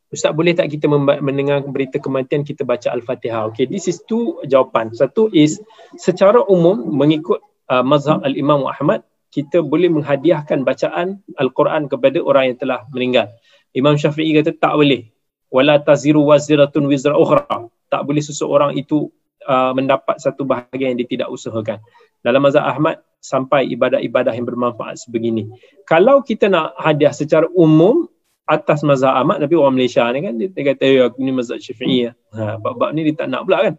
[0.10, 0.86] Ustaz boleh tak kita
[1.22, 3.50] mendengar berita kematian kita baca Al-Fatihah?
[3.54, 4.94] Okay, this is two jawapan.
[4.94, 5.62] Satu is
[5.98, 9.02] secara umum mengikut uh, mazhab Al-Imam Ahmad,
[9.34, 13.28] kita boleh menghadiahkan bacaan Al-Quran kepada orang yang telah meninggal.
[13.76, 15.12] Imam Syafi'i kata tak boleh.
[15.52, 17.68] Wala taziru waziratun wizra ukhra.
[17.92, 19.12] Tak boleh seseorang itu
[19.46, 21.84] uh, mendapat satu bahagian yang dia tidak usahakan.
[22.24, 25.50] Dalam mazhab Ahmad, sampai ibadah-ibadah yang bermanfaat sebegini.
[25.90, 28.06] Kalau kita nak hadiah secara umum,
[28.46, 31.58] atas mazhab Ahmad tapi orang Malaysia ni kan dia, dia kata ya aku ni mazhab
[31.58, 33.74] Syafi'i ha bab-bab ni dia tak nak pula kan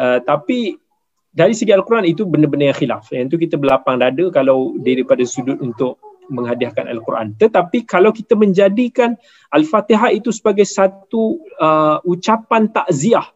[0.00, 0.80] uh, tapi
[1.28, 5.60] dari segi al-Quran itu benda-benda yang khilaf yang tu kita berlapang dada kalau daripada sudut
[5.60, 7.34] untuk menghadiahkan al-Quran.
[7.36, 9.16] Tetapi kalau kita menjadikan
[9.52, 13.26] al-Fatihah itu sebagai satu uh, ucapan takziah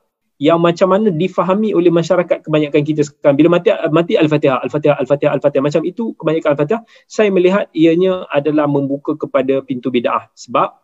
[0.42, 3.38] yang macam mana difahami oleh masyarakat kebanyakan kita sekarang.
[3.38, 8.66] Bila mati mati al-fatihah al-fatihah al-fatihah al-fatihah macam itu kebanyakan al-fatihah saya melihat ianya adalah
[8.66, 10.26] membuka kepada pintu bidah.
[10.34, 10.74] Sebab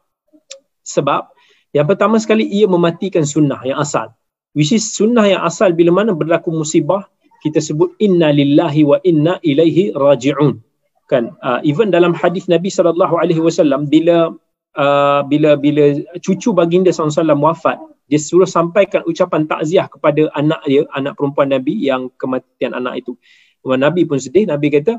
[0.86, 1.34] sebab
[1.74, 4.14] yang pertama sekali ia mematikan sunnah yang asal.
[4.54, 7.10] Which is sunnah yang asal bila mana berlaku musibah
[7.42, 10.58] kita sebut inna lillahi wa inna ilaihi raji'un
[11.08, 14.36] kan uh, even dalam hadis Nabi sallallahu alaihi wasallam bila
[14.76, 20.88] uh, bila bila cucu baginda sallallahu wafat dia suruh sampaikan ucapan takziah kepada anak dia,
[20.96, 23.12] anak perempuan Nabi yang kematian anak itu.
[23.60, 24.96] Dan Nabi pun sedih, Nabi kata,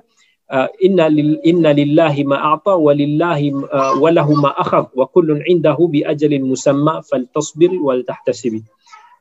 [0.54, 5.90] uh, inna, lil, inna lillahi ma'ata wa lillahi uh, wa lahu ma'akhaf wa kullun indahu
[5.90, 8.62] bi ajalin musamma fal tasbir wal tahtasibi.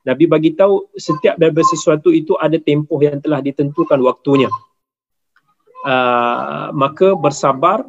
[0.04, 4.52] Nabi bagi tahu setiap daripada sesuatu itu ada tempoh yang telah ditentukan waktunya.
[5.88, 7.80] Uh, maka bersabar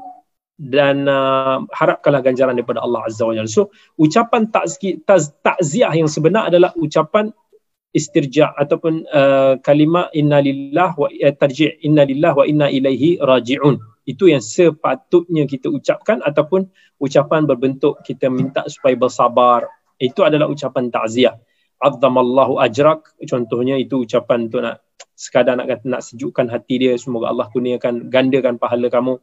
[0.55, 3.51] dan uh, harapkanlah ganjaran daripada Allah Azza wa Jalla.
[3.51, 4.47] So ucapan
[5.03, 7.35] takziah yang sebenar adalah ucapan
[7.91, 13.75] istirja ataupun uh, kalimah innalillah wa uh, tarji' innalillah wa inna ilaihi raji'un.
[14.07, 16.71] Itu yang sepatutnya kita ucapkan ataupun
[17.03, 19.67] ucapan berbentuk kita minta supaya bersabar.
[19.99, 21.35] Itu adalah ucapan takziah.
[21.79, 23.15] Azzamallahu ajrak.
[23.23, 24.83] Contohnya itu ucapan untuk nak
[25.15, 26.93] sekadar nak nak sejukkan hati dia.
[26.99, 29.19] Semoga Allah kurniakan gandakan pahala kamu.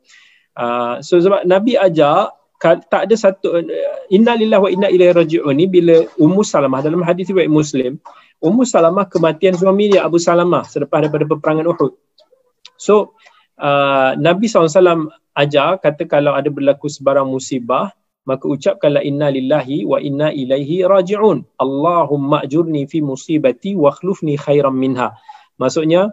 [0.57, 2.33] Uh, so sebab Nabi ajar
[2.65, 3.61] tak ada satu
[4.09, 8.01] inna lillahi wa inna ilaihi raji'un ni bila Ummu Salamah dalam hadis riwayat Muslim
[8.41, 11.93] Ummu Salamah kematian suami dia Abu Salamah selepas daripada peperangan Uhud.
[12.81, 13.17] So
[13.61, 17.93] uh, Nabi SAW ajar kata kalau ada berlaku sebarang musibah
[18.27, 21.47] maka ucapkanlah inna lillahi wa inna ilaihi raji'un.
[21.63, 25.15] Allahumma ajurni fi musibati wa khlufni khairan minha.
[25.57, 26.13] Maksudnya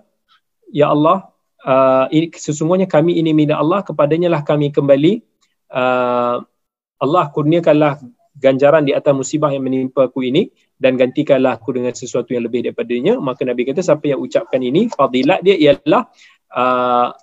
[0.69, 1.33] ya Allah
[1.65, 2.05] uh,
[2.37, 5.25] sesungguhnya kami ini milik Allah kepadanya lah kami kembali
[5.73, 6.37] uh,
[7.03, 7.99] Allah kurniakanlah
[8.37, 10.49] ganjaran di atas musibah yang menimpa aku ini
[10.81, 14.89] dan gantikanlah aku dengan sesuatu yang lebih daripadanya maka Nabi kata siapa yang ucapkan ini
[14.89, 16.09] fadilat dia ialah
[16.51, 17.13] uh,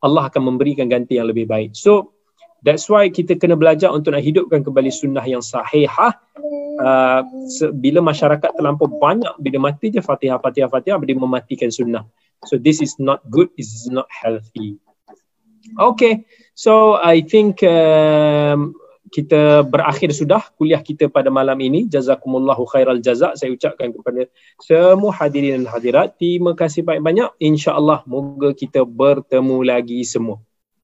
[0.00, 2.19] Allah akan memberikan ganti yang lebih baik so
[2.64, 6.16] that's why kita kena belajar untuk nak hidupkan kembali sunnah yang sahihah
[6.80, 7.20] uh,
[7.76, 12.04] bila masyarakat terlampau banyak bila mati je fatihah fatihah fatihah dia mematikan sunnah
[12.48, 13.52] So this is not good.
[13.56, 14.80] This is not healthy.
[15.76, 16.24] Okay,
[16.56, 18.72] so I think um,
[19.12, 21.84] kita berakhir sudah kuliah kita pada malam ini.
[21.84, 23.36] Jazakumullahu khairal jazak.
[23.36, 24.24] Saya ucapkan kepada
[24.56, 26.16] semua hadirin dan hadirat.
[26.16, 27.36] Terima kasih banyak-banyak.
[27.44, 30.40] InsyaAllah moga kita bertemu lagi semua.